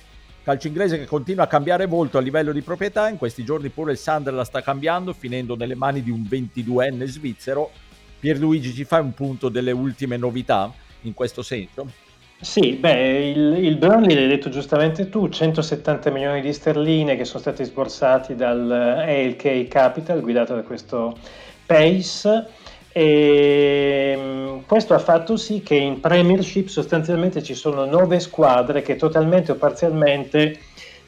Calcio 0.43 0.69
inglese 0.69 0.99
che 0.99 1.05
continua 1.05 1.45
a 1.45 1.49
cambiare 1.49 1.87
volto 1.87 2.17
a 2.17 2.21
livello 2.23 2.53
di 2.53 2.63
proprietà, 2.63 3.09
in 3.09 3.19
questi 3.19 3.45
giorni 3.45 3.69
pure 3.69 3.93
il 3.93 3.99
Sunderland 3.99 4.47
sta 4.47 4.63
cambiando, 4.63 5.13
finendo 5.13 5.55
nelle 5.55 5.75
mani 5.75 6.03
di 6.03 6.11
un 6.11 6.23
22enne 6.23 7.05
svizzero. 7.05 7.71
Pierluigi 8.19 8.73
ci 8.73 8.85
fa 8.85 9.01
un 9.01 9.13
punto 9.13 9.49
delle 9.51 9.71
ultime 9.71 10.17
novità 10.17 10.73
in 11.03 11.15
questo 11.15 11.43
senso? 11.43 12.09
Sì, 12.43 12.77
beh, 12.77 13.29
il, 13.29 13.65
il 13.65 13.77
Burnley, 13.77 14.15
l'hai 14.15 14.27
detto 14.27 14.49
giustamente 14.49 15.11
tu, 15.11 15.29
170 15.29 16.11
milioni 16.11 16.41
di 16.41 16.55
sterline 16.55 17.15
che 17.15 17.27
sono 17.27 17.41
stati 17.41 17.65
sborsati 17.65 18.35
dal 18.35 18.71
ALK 18.71 19.69
Capital, 19.69 20.23
guidato 20.23 20.55
da 20.55 20.63
questo 20.63 21.19
Pace, 21.67 22.47
e 22.93 24.15
ehm, 24.17 24.65
questo 24.65 24.95
ha 24.95 24.99
fatto 24.99 25.37
sì 25.37 25.63
che 25.63 25.75
in 25.75 26.01
Premiership 26.01 26.69
sostanzialmente 26.69 27.43
ci 27.43 27.55
sono 27.55 27.85
nove 27.85 28.21
squadre 28.21 28.81
che 28.81 28.97
totalmente 28.97 29.53
o 29.53 29.57
parzialmente 29.57 30.59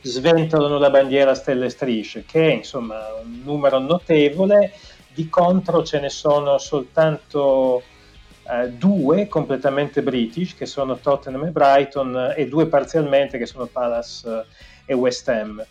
sventolano 0.03 0.79
la 0.79 0.91
bandiera 0.91 1.35
stelle 1.35 1.67
e 1.67 1.71
strisce, 1.71 2.25
che 2.27 2.51
è 2.51 2.53
insomma 2.53 2.99
un 3.25 3.41
numero 3.43 3.79
notevole, 3.79 4.73
di 5.15 5.29
contro 5.31 5.83
ce 5.83 5.99
ne 5.99 6.11
sono 6.11 6.59
soltanto 6.59 7.83
eh, 8.51 8.71
due 8.71 9.29
completamente 9.29 10.03
british 10.03 10.55
che 10.55 10.67
sono 10.67 10.97
Tottenham 10.97 11.45
e 11.45 11.51
Brighton 11.51 12.35
e 12.37 12.49
due 12.49 12.67
parzialmente 12.67 13.39
che 13.39 13.47
sono 13.47 13.67
Palace 13.67 14.29
eh, 14.29 14.93
e 14.93 14.95
West 14.95 15.29
Ham. 15.29 15.65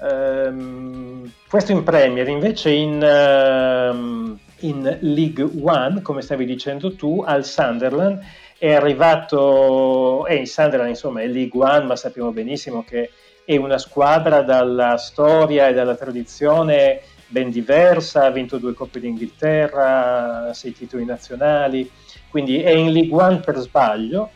Um, 0.00 1.30
questo 1.48 1.72
in 1.72 1.82
Premier, 1.82 2.26
invece 2.26 2.70
in, 2.70 2.94
uh, 3.02 4.38
in 4.60 4.98
League 5.00 5.46
One, 5.62 6.00
come 6.00 6.22
stavi 6.22 6.46
dicendo 6.46 6.94
tu, 6.94 7.22
al 7.24 7.44
Sunderland 7.44 8.18
è 8.56 8.72
arrivato, 8.72 10.26
e 10.26 10.36
in 10.36 10.46
Sunderland 10.46 10.90
insomma 10.90 11.20
è 11.20 11.26
League 11.26 11.62
One, 11.62 11.84
ma 11.84 11.96
sappiamo 11.96 12.32
benissimo 12.32 12.82
che 12.82 13.10
è 13.44 13.56
una 13.56 13.78
squadra 13.78 14.42
dalla 14.42 14.96
storia 14.96 15.68
e 15.68 15.74
dalla 15.74 15.96
tradizione 15.96 17.00
ben 17.30 17.50
diversa, 17.50 18.24
ha 18.24 18.30
vinto 18.30 18.58
due 18.58 18.74
Coppe 18.74 19.00
d'Inghilterra, 19.00 20.52
sei 20.52 20.72
titoli 20.72 21.04
nazionali, 21.04 21.88
quindi 22.28 22.60
è 22.60 22.70
in 22.70 22.92
League 22.92 23.16
One 23.16 23.38
per 23.38 23.56
sbaglio. 23.58 24.30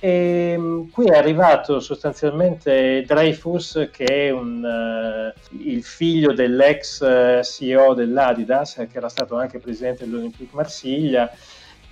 E 0.00 0.56
mm, 0.58 0.88
qui 0.90 1.06
è 1.06 1.16
arrivato 1.16 1.78
sostanzialmente 1.78 3.04
Dreyfus, 3.06 3.88
che 3.92 4.04
è 4.04 4.30
un, 4.30 4.64
uh, 4.64 5.56
il 5.64 5.84
figlio 5.84 6.32
dell'ex 6.32 7.00
uh, 7.00 7.42
CEO 7.44 7.94
dell'Adidas, 7.94 8.74
che 8.90 8.96
era 8.96 9.08
stato 9.08 9.36
anche 9.36 9.60
presidente 9.60 10.04
dell'Olympique 10.04 10.56
Marsiglia, 10.56 11.30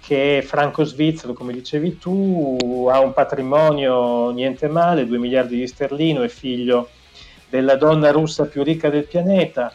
che 0.00 0.38
è 0.38 0.42
franco-svizzero, 0.42 1.34
come 1.34 1.52
dicevi 1.52 1.98
tu, 1.98 2.88
ha 2.90 2.98
un 2.98 3.12
patrimonio 3.12 4.30
niente 4.30 4.66
male, 4.66 5.06
2 5.06 5.18
miliardi 5.18 5.56
di 5.56 5.66
sterlino, 5.68 6.22
è 6.22 6.28
figlio 6.28 6.88
della 7.48 7.76
donna 7.76 8.10
russa 8.10 8.46
più 8.46 8.64
ricca 8.64 8.90
del 8.90 9.04
pianeta 9.04 9.70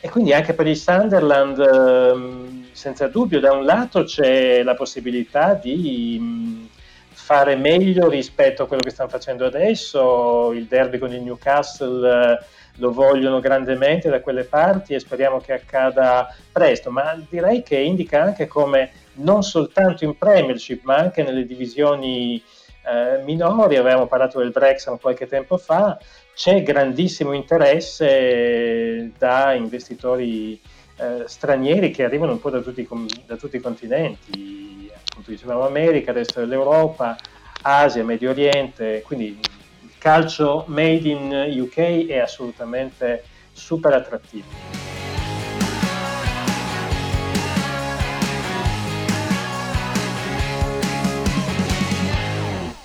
e 0.00 0.08
quindi 0.08 0.32
anche 0.32 0.54
per 0.54 0.66
il 0.66 0.76
Sunderland, 0.76 1.58
ehm, 1.58 2.68
senza 2.72 3.06
dubbio, 3.08 3.38
da 3.38 3.52
un 3.52 3.64
lato 3.64 4.04
c'è 4.04 4.62
la 4.62 4.74
possibilità 4.74 5.52
di 5.52 6.16
mm, 6.18 6.64
fare 7.12 7.54
meglio 7.54 8.08
rispetto 8.08 8.62
a 8.62 8.66
quello 8.66 8.82
che 8.82 8.90
stanno 8.90 9.10
facendo 9.10 9.44
adesso. 9.44 10.52
Il 10.52 10.64
derby 10.64 10.96
con 10.96 11.12
il 11.12 11.20
Newcastle 11.20 12.32
eh, 12.32 12.44
lo 12.76 12.92
vogliono 12.92 13.40
grandemente 13.40 14.08
da 14.08 14.20
quelle 14.20 14.44
parti 14.44 14.94
e 14.94 15.00
speriamo 15.00 15.38
che 15.38 15.52
accada 15.52 16.34
presto, 16.50 16.90
ma 16.90 17.14
direi 17.28 17.62
che 17.62 17.76
indica 17.76 18.22
anche 18.22 18.46
come 18.46 18.92
non 19.14 19.42
soltanto 19.42 20.04
in 20.04 20.16
Premiership, 20.16 20.82
ma 20.84 20.96
anche 20.96 21.22
nelle 21.22 21.44
divisioni 21.44 22.42
eh, 22.84 23.22
minori, 23.22 23.76
avevamo 23.76 24.06
parlato 24.06 24.38
del 24.38 24.50
Brexit 24.50 25.00
qualche 25.00 25.26
tempo 25.26 25.58
fa, 25.58 25.98
c'è 26.34 26.62
grandissimo 26.62 27.32
interesse 27.32 29.12
da 29.18 29.52
investitori 29.52 30.60
eh, 30.96 31.24
stranieri 31.26 31.90
che 31.90 32.04
arrivano 32.04 32.32
un 32.32 32.40
po' 32.40 32.50
da 32.50 32.60
tutti, 32.60 32.86
da 33.26 33.36
tutti 33.36 33.56
i 33.56 33.60
continenti, 33.60 34.90
appunto 34.94 35.30
dicevamo 35.30 35.66
America, 35.66 36.12
resto 36.12 36.40
dell'Europa, 36.40 37.16
Asia, 37.62 38.04
Medio 38.04 38.30
Oriente, 38.30 39.02
quindi 39.02 39.38
il 39.82 39.92
calcio 39.98 40.64
made 40.68 41.08
in 41.08 41.60
UK 41.60 42.06
è 42.06 42.18
assolutamente 42.18 43.24
super 43.52 43.92
attrattivo. 43.92 44.89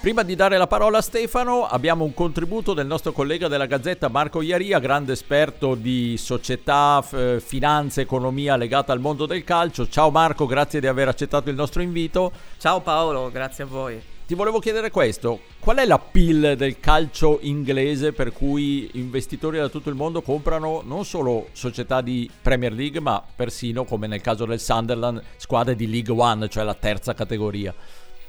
Prima 0.06 0.22
di 0.22 0.36
dare 0.36 0.60
la 0.60 0.68
parola 0.68 1.00
a 1.00 1.02
Stefano, 1.02 1.65
abbiamo 1.65 2.04
un 2.04 2.13
contributo 2.13 2.76
del 2.76 2.86
nostro 2.86 3.12
collega 3.12 3.48
della 3.48 3.65
Gazzetta 3.65 4.08
Marco 4.08 4.44
Iaria, 4.44 4.78
grande 4.78 5.13
esperto 5.13 5.74
di 5.74 6.15
società, 6.15 7.02
f- 7.02 7.41
finanza, 7.41 8.02
economia 8.02 8.56
legata 8.56 8.94
al 8.94 9.00
mondo 9.00 9.26
del 9.26 9.44
calcio. 9.44 9.89
Ciao 9.89 10.12
Marco, 10.12 10.46
grazie 10.46 10.80
di 10.80 10.86
aver 10.86 11.08
accettato 11.08 11.50
il 11.50 11.56
nostro 11.56 11.82
invito. 11.82 12.32
Ciao 12.60 12.82
Paolo, 12.82 13.32
grazie 13.32 13.63
a 13.63 13.65
voi. 13.65 14.00
Ti 14.28 14.36
volevo 14.36 14.60
chiedere 14.60 14.91
questo, 14.91 15.39
qual 15.58 15.78
è 15.78 15.86
la 15.86 15.98
pill 15.98 16.54
del 16.54 16.80
calcio 16.80 17.39
inglese 17.41 18.13
per 18.13 18.32
cui 18.32 18.88
investitori 18.94 19.58
da 19.58 19.70
tutto 19.70 19.89
il 19.89 19.96
mondo 19.96 20.22
comprano 20.22 20.84
non 20.86 21.04
solo 21.04 21.48
società 21.52 22.02
di 22.02 22.30
Premier 22.44 22.74
League, 22.74 23.00
ma 23.00 23.24
persino, 23.36 23.86
come 23.86 24.06
nel 24.06 24.22
caso 24.22 24.46
del 24.46 24.60
Sunderland, 24.60 25.20
squadre 25.38 25.76
di 25.76 25.89
League 25.89 26.13
One, 26.13 26.48
cioè 26.48 26.63
la 26.63 26.76
terza 26.76 27.15
categoria? 27.15 27.74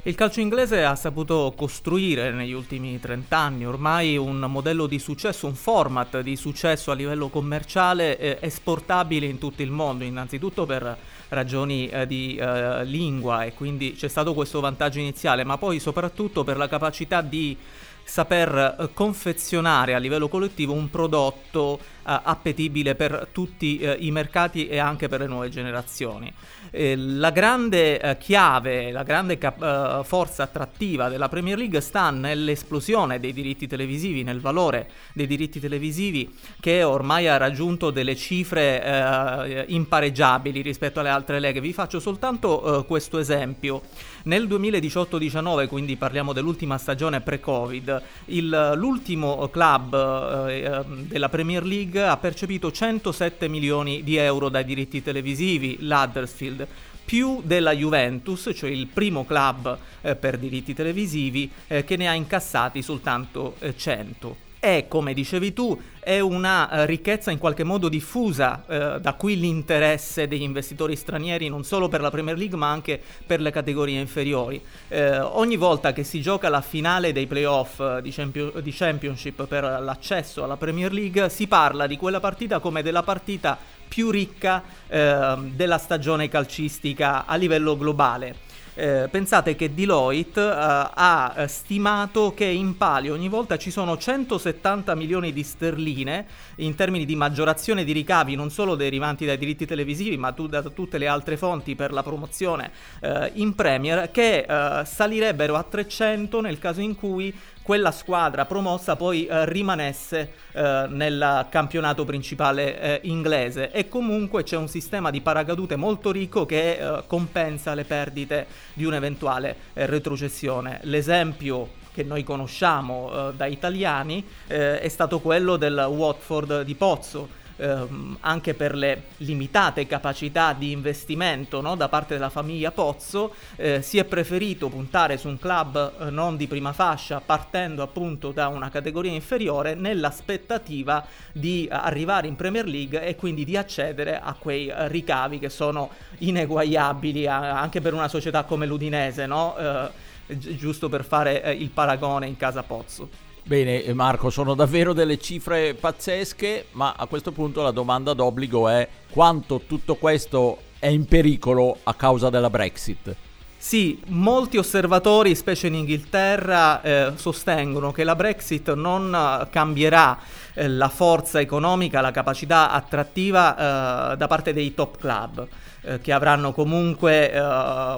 Il 0.07 0.15
calcio 0.15 0.39
inglese 0.39 0.85
ha 0.85 0.95
saputo 0.95 1.53
costruire 1.57 2.31
negli 2.31 2.53
ultimi 2.53 3.01
30 3.01 3.37
anni 3.37 3.67
ormai 3.67 4.17
un 4.17 4.39
modello 4.39 4.87
di 4.87 5.01
successo, 5.01 5.49
un 5.49 5.57
format 5.57 6.21
di 6.21 6.37
successo 6.37 6.93
a 6.93 6.95
livello 6.95 7.29
commerciale 7.29 8.17
eh, 8.17 8.39
esportabile 8.41 9.27
in 9.27 9.39
tutto 9.39 9.63
il 9.63 9.73
mondo, 9.73 10.05
innanzitutto 10.05 10.65
per 10.65 10.97
ragioni 11.31 11.89
eh, 11.89 12.07
di 12.07 12.37
eh, 12.37 12.85
lingua 12.85 13.43
e 13.47 13.55
quindi 13.55 13.95
c'è 13.95 14.07
stato 14.07 14.33
questo 14.33 14.61
vantaggio 14.61 15.01
iniziale, 15.01 15.43
ma 15.43 15.59
poi 15.59 15.81
soprattutto 15.81 16.45
per 16.45 16.57
la 16.57 16.69
capacità 16.69 17.21
di 17.21 17.57
saper 18.05 18.77
eh, 18.79 18.93
confezionare 18.95 19.93
a 19.93 19.99
livello 19.99 20.29
collettivo 20.29 20.73
un 20.73 20.89
prodotto 20.89 21.81
appetibile 22.07 22.95
per 22.95 23.29
tutti 23.33 23.79
eh, 23.79 23.97
i 24.01 24.11
mercati 24.11 24.69
e 24.69 24.79
anche 24.79 25.09
per 25.09 25.21
le 25.21 25.27
nuove 25.27 25.49
generazioni. 25.49 26.33
Eh, 26.71 26.97
la 26.97 27.31
grande 27.31 28.01
eh, 28.01 28.19
chiave, 28.19 28.93
la 28.93 29.03
grande 29.03 29.39
cap- 29.39 29.63
eh, 29.63 30.05
forza 30.05 30.45
attrattiva 30.45 31.09
della 31.09 31.29
Premier 31.29 31.59
League 31.59 31.81
sta 31.81 32.11
nell'esplosione 32.11 33.19
dei 33.19 33.33
diritti 33.33 33.67
televisivi, 33.67 34.23
nel 34.23 34.41
valore 34.41 34.91
dei 35.13 35.27
diritti 35.27 35.59
televisivi 35.59 36.33
che 36.61 36.83
ormai 36.83 37.29
ha 37.29 37.37
raggiunto 37.37 37.91
delle 37.91 38.15
cifre 38.15 39.65
impareggiabili 39.69 40.61
rispetto 40.63 41.01
alle 41.01 41.09
altre 41.09 41.41
leghe. 41.41 41.61
Vi 41.61 41.73
faccio 41.73 42.01
soltanto 42.01 42.85
questo 42.87 43.19
esempio. 43.19 43.83
Nel 44.25 44.49
2018-19, 44.49 45.69
quindi 45.69 45.97
parliamo 45.97 46.33
dell'ultima 46.33 46.79
stagione 46.79 47.21
pre-Covid, 47.21 48.03
il, 48.27 48.73
l'ultimo 48.75 49.49
club 49.49 50.49
eh, 50.49 50.63
ehm, 50.63 51.07
della 51.07 51.29
Premier 51.29 51.65
League 51.65 51.96
ha 52.03 52.17
percepito 52.17 52.71
107 52.71 53.49
milioni 53.49 54.03
di 54.03 54.17
euro 54.17 54.49
dai 54.49 54.65
diritti 54.65 55.03
televisivi, 55.03 55.79
l'Huddersfield. 55.81 56.67
Più 57.05 57.41
della 57.45 57.73
Juventus, 57.73 58.51
cioè 58.55 58.71
il 58.71 58.89
primo 58.89 59.25
club 59.25 59.79
eh, 60.01 60.17
per 60.17 60.39
diritti 60.39 60.75
televisivi, 60.75 61.51
eh, 61.69 61.85
che 61.85 61.97
ne 61.97 62.09
ha 62.09 62.15
incassati 62.15 62.83
soltanto 62.83 63.55
eh, 63.61 63.77
100 63.77 64.46
è, 64.67 64.89
come 64.89 65.15
dicevi 65.15 65.53
tu, 65.53 65.81
è 66.01 66.19
una 66.19 66.69
uh, 66.71 66.85
ricchezza 66.87 67.31
in 67.31 67.39
qualche 67.39 67.63
modo 67.63 67.89
diffusa, 67.89 68.65
uh, 68.67 68.99
da 68.99 69.15
qui 69.17 69.39
l'interesse 69.39 70.27
degli 70.27 70.43
investitori 70.43 70.97
stranieri 70.97 71.49
non 71.49 71.63
solo 71.63 71.89
per 71.89 72.01
la 72.01 72.11
Premier 72.11 72.37
League 72.37 72.57
ma 72.57 72.69
anche 72.69 73.01
per 73.25 73.41
le 73.41 73.53
categorie 73.53 74.01
inferiori. 74.01 74.61
Uh, 74.89 75.21
ogni 75.35 75.57
volta 75.57 75.93
che 75.93 76.03
si 76.03 76.21
gioca 76.21 76.49
la 76.49 76.63
finale 76.63 77.13
dei 77.13 77.27
playoff 77.27 77.99
di, 77.99 78.11
champion- 78.11 78.53
di 78.61 78.73
Championship 78.73 79.47
per 79.47 79.63
l'accesso 79.63 80.43
alla 80.43 80.57
Premier 80.57 80.93
League 80.93 81.29
si 81.29 81.47
parla 81.47 81.87
di 81.87 81.97
quella 81.97 82.19
partita 82.19 82.59
come 82.59 82.83
della 82.83 83.05
partita 83.05 83.57
più 83.87 84.11
ricca 84.11 84.63
ehm, 84.89 85.53
della 85.55 85.79
stagione 85.79 86.29
calcistica 86.29 87.25
a 87.25 87.37
livello 87.37 87.77
globale. 87.77 88.46
Eh, 88.79 89.09
pensate 89.11 89.57
che 89.57 89.73
Deloitte 89.73 90.39
eh, 90.39 90.53
ha 90.53 91.35
eh, 91.35 91.49
stimato 91.49 92.35
che 92.35 92.45
in 92.45 92.77
palio 92.77 93.15
ogni 93.15 93.31
volta 93.31 93.57
ci 93.57 93.71
sono 93.71 93.97
170 93.97 94.95
milioni 94.95 95.33
di 95.33 95.43
sterline 95.43 96.27
in 96.57 96.75
termini 96.75 97.07
di 97.07 97.17
maggiorazione 97.17 97.85
di 97.85 97.93
ricavi 97.93 98.35
non 98.35 98.51
solo 98.51 98.75
derivanti 98.75 99.25
dai 99.25 99.39
diritti 99.39 99.65
televisivi 99.65 100.19
ma 100.19 100.33
tu, 100.33 100.47
da 100.47 100.61
tutte 100.61 100.99
le 100.99 101.07
altre 101.07 101.39
fonti 101.39 101.75
per 101.75 101.91
la 101.91 102.03
promozione 102.03 102.71
eh, 103.01 103.31
in 103.37 103.55
Premier 103.55 104.11
che 104.11 104.45
eh, 104.47 104.85
salirebbero 104.85 105.55
a 105.55 105.63
300 105.63 106.43
nel 106.43 106.59
caso 106.59 106.83
in 106.83 106.97
cui 106.97 107.35
quella 107.67 107.91
squadra 107.91 108.45
promossa 108.45 108.95
poi 108.95 109.27
eh, 109.27 109.45
rimanesse 109.45 110.31
eh, 110.53 110.87
nel 110.89 111.49
campionato 111.51 112.05
principale 112.05 112.81
eh, 112.81 113.01
inglese 113.09 113.73
e 113.73 113.89
comunque 113.89 114.45
c'è 114.45 114.57
un 114.57 114.69
sistema 114.69 115.11
di 115.11 115.21
paracadute 115.21 115.75
molto 115.75 116.13
ricco 116.13 116.47
che 116.47 116.79
eh, 116.79 117.03
compensa 117.09 117.75
le 117.75 117.83
perdite 117.83 118.47
di 118.73 118.85
un'eventuale 118.85 119.57
eh, 119.73 119.85
retrocessione. 119.87 120.79
L'esempio 120.83 121.71
che 121.93 122.05
noi 122.05 122.23
conosciamo 122.23 123.31
eh, 123.31 123.35
da 123.35 123.47
italiani 123.47 124.25
è 124.47 124.87
stato 124.87 125.19
quello 125.19 125.57
del 125.57 125.89
Watford 125.91 126.63
di 126.63 126.77
Pozzo 126.77 127.29
ehm, 127.57 128.19
anche 128.21 128.55
per 128.55 128.75
le 128.75 129.03
limitate 129.19 129.87
capacità 129.87 130.53
di 130.53 130.71
investimento 130.71 131.61
no, 131.61 131.75
da 131.75 131.89
parte 131.89 132.15
della 132.15 132.31
famiglia 132.31 132.71
Pozzo, 132.71 133.35
eh, 133.57 133.83
si 133.83 133.99
è 133.99 134.05
preferito 134.05 134.69
puntare 134.69 135.17
su 135.17 135.29
un 135.29 135.39
club 135.39 135.93
eh, 136.01 136.11
non 136.11 136.37
di 136.37 136.47
prima 136.47 136.73
fascia, 136.73 137.21
partendo 137.21 137.83
appunto 137.83 138.33
da 138.33 138.49
una 138.49 138.71
categoria 138.71 139.13
inferiore, 139.13 139.75
nell'aspettativa 139.75 141.05
di 141.33 141.69
arrivare 141.71 142.27
in 142.27 142.37
Premier 142.37 142.67
League 142.67 143.03
e 143.03 143.17
quindi 143.17 143.45
di 143.45 143.57
accedere 143.57 144.21
a 144.21 144.35
quei 144.35 144.69
eh, 144.69 144.89
ricavi 144.89 145.39
che 145.39 145.49
sono 145.49 145.91
ineguagliabili 146.19 147.27
a, 147.27 147.61
anche 147.61 147.81
per 147.81 147.95
una 147.95 148.09
società 148.09 148.45
come 148.45 148.67
l'Udinese, 148.67 149.27
no? 149.27 149.57
Eh, 149.57 150.05
giusto 150.29 150.89
per 150.89 151.05
fare 151.05 151.43
eh, 151.43 151.53
il 151.53 151.71
paragone 151.71 152.27
in 152.27 152.37
casa 152.37 152.63
Pozzo. 152.63 153.26
Bene 153.47 153.85
eh, 153.85 153.95
Marco, 153.95 154.29
sono 154.29 154.55
davvero 154.55 154.93
delle 154.93 155.21
cifre 155.21 155.75
pazzesche, 155.75 156.67
ma 156.73 156.95
a 156.97 157.07
questo 157.07 157.31
punto 157.31 157.63
la 157.63 157.71
domanda 157.71 158.13
d'obbligo 158.13 158.69
è 158.69 158.89
quanto 159.09 159.61
tutto 159.69 159.95
questo 159.95 160.59
è 160.81 160.89
in 160.89 161.05
pericolo 161.05 161.79
a 161.85 161.95
causa 161.95 162.29
della 162.29 162.51
Brexit? 162.51 163.15
Sì, 163.57 164.03
molti 164.09 164.57
osservatori, 164.57 165.37
specie 165.37 165.69
in 165.69 165.75
Inghilterra, 165.75 166.83
eh, 166.83 167.13
sostengono 167.15 167.93
che 167.93 168.03
la 168.03 168.17
Brexit 168.17 168.73
non 168.75 169.13
uh, 169.13 169.49
cambierà 169.49 170.19
eh, 170.53 170.67
la 170.67 170.89
forza 170.89 171.39
economica, 171.39 172.01
la 172.01 172.11
capacità 172.11 172.73
attrattiva 172.73 174.13
eh, 174.13 174.17
da 174.17 174.27
parte 174.27 174.53
dei 174.55 174.75
top 174.75 174.99
club. 174.99 175.49
Eh, 175.89 176.01
che 176.01 176.11
avranno 176.11 176.53
comunque 176.53 177.31
eh, 177.31 177.41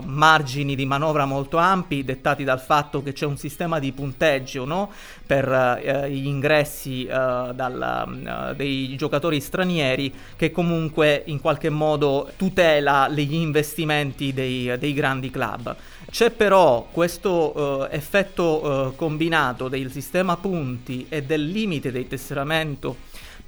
margini 0.05 0.77
di 0.77 0.85
manovra 0.85 1.24
molto 1.24 1.57
ampi, 1.57 2.05
dettati 2.05 2.44
dal 2.44 2.61
fatto 2.61 3.03
che 3.03 3.14
c'è 3.14 3.24
un 3.24 3.38
sistema 3.38 3.79
di 3.79 3.92
punteggio 3.92 4.66
no? 4.66 4.92
per 5.24 5.51
eh, 5.51 6.11
gli 6.11 6.27
ingressi 6.27 7.07
eh, 7.07 7.09
dal, 7.55 8.53
dei 8.57 8.94
giocatori 8.96 9.40
stranieri 9.40 10.12
che 10.37 10.51
comunque 10.51 11.22
in 11.27 11.40
qualche 11.40 11.70
modo 11.70 12.31
tutela 12.37 13.09
gli 13.09 13.35
investimenti 13.35 14.35
dei, 14.35 14.77
dei 14.79 14.92
grandi 14.92 15.31
club. 15.31 15.74
C'è 16.11 16.31
però 16.31 16.88
questo 16.90 17.53
uh, 17.55 17.87
effetto 17.90 18.42
uh, 18.64 18.96
combinato 18.96 19.68
del 19.68 19.90
sistema 19.90 20.37
punti 20.37 21.07
e 21.09 21.22
del 21.22 21.46
limite 21.46 21.92
del 21.92 22.09
tesseramento 22.09 22.96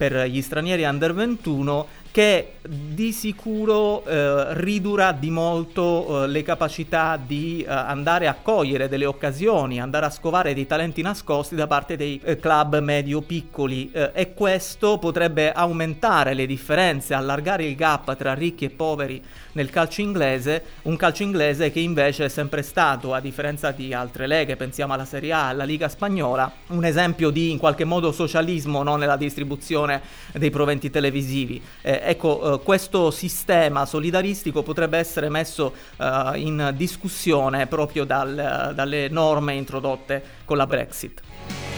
per 0.00 0.14
gli 0.28 0.40
stranieri 0.40 0.84
under 0.84 1.12
21 1.12 1.86
che 2.12 2.54
di 2.62 3.12
sicuro 3.12 4.04
eh, 4.04 4.54
ridurrà 4.54 5.12
di 5.12 5.30
molto 5.30 6.24
eh, 6.24 6.28
le 6.28 6.42
capacità 6.42 7.16
di 7.16 7.62
eh, 7.62 7.70
andare 7.70 8.26
a 8.26 8.36
cogliere 8.40 8.88
delle 8.88 9.06
occasioni, 9.06 9.80
andare 9.80 10.06
a 10.06 10.10
scovare 10.10 10.52
dei 10.52 10.66
talenti 10.66 11.02
nascosti 11.02 11.54
da 11.54 11.68
parte 11.68 11.96
dei 11.96 12.20
eh, 12.24 12.36
club 12.36 12.80
medio-piccoli 12.80 13.90
eh, 13.92 14.10
e 14.12 14.34
questo 14.34 14.98
potrebbe 14.98 15.52
aumentare 15.52 16.34
le 16.34 16.46
differenze, 16.46 17.14
allargare 17.14 17.64
il 17.64 17.76
gap 17.76 18.16
tra 18.16 18.34
ricchi 18.34 18.64
e 18.64 18.70
poveri 18.70 19.22
nel 19.52 19.70
calcio 19.70 20.00
inglese, 20.00 20.62
un 20.82 20.96
calcio 20.96 21.22
inglese 21.22 21.70
che 21.70 21.80
invece 21.80 22.26
è 22.26 22.28
sempre 22.28 22.62
stato, 22.62 23.14
a 23.14 23.20
differenza 23.20 23.70
di 23.70 23.92
altre 23.92 24.26
leghe, 24.26 24.56
pensiamo 24.56 24.92
alla 24.92 25.04
Serie 25.04 25.32
A, 25.32 25.48
alla 25.48 25.64
Liga 25.64 25.88
Spagnola, 25.88 26.50
un 26.68 26.84
esempio 26.84 27.30
di 27.30 27.50
in 27.50 27.58
qualche 27.58 27.84
modo 27.84 28.12
socialismo 28.12 28.82
no, 28.82 28.96
nella 28.96 29.16
distribuzione 29.16 30.00
dei 30.32 30.50
proventi 30.50 30.90
televisivi. 30.90 31.60
Eh, 31.82 32.00
ecco, 32.04 32.54
eh, 32.54 32.62
questo 32.62 33.10
sistema 33.10 33.86
solidaristico 33.86 34.62
potrebbe 34.62 34.98
essere 34.98 35.28
messo 35.28 35.74
eh, 35.96 36.32
in 36.36 36.72
discussione 36.76 37.66
proprio 37.66 38.04
dal, 38.04 38.72
dalle 38.74 39.08
norme 39.08 39.54
introdotte 39.54 40.22
con 40.44 40.56
la 40.56 40.66
Brexit. 40.66 41.69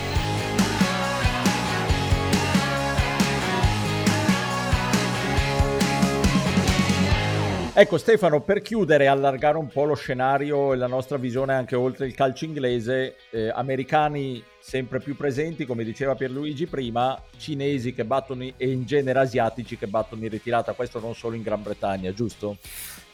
Ecco 7.75 7.97
Stefano, 7.97 8.43
per 8.43 8.61
chiudere 8.61 9.05
e 9.05 9.07
allargare 9.07 9.57
un 9.57 9.69
po' 9.69 9.85
lo 9.85 9.95
scenario 9.95 10.75
e 10.75 10.77
la 10.77 10.87
nostra 10.87 11.17
visione 11.17 11.55
anche 11.55 11.75
oltre 11.75 12.05
il 12.05 12.15
calcio 12.15 12.45
inglese, 12.45 13.17
eh, 13.31 13.49
americani 13.49 14.45
sempre 14.61 15.01
più 15.01 15.17
presenti, 15.17 15.65
come 15.65 15.83
diceva 15.83 16.15
Pierluigi 16.15 16.67
prima, 16.67 17.19
cinesi 17.39 17.95
che 17.95 18.05
battono 18.05 18.43
e 18.43 18.71
in 18.71 18.85
genere 18.85 19.21
asiatici 19.21 19.79
che 19.79 19.87
battono 19.87 20.23
in 20.23 20.29
ritirata, 20.29 20.75
questo 20.75 21.01
non 21.01 21.15
solo 21.15 21.35
in 21.35 21.41
Gran 21.41 21.63
Bretagna, 21.63 22.13
giusto? 22.13 22.59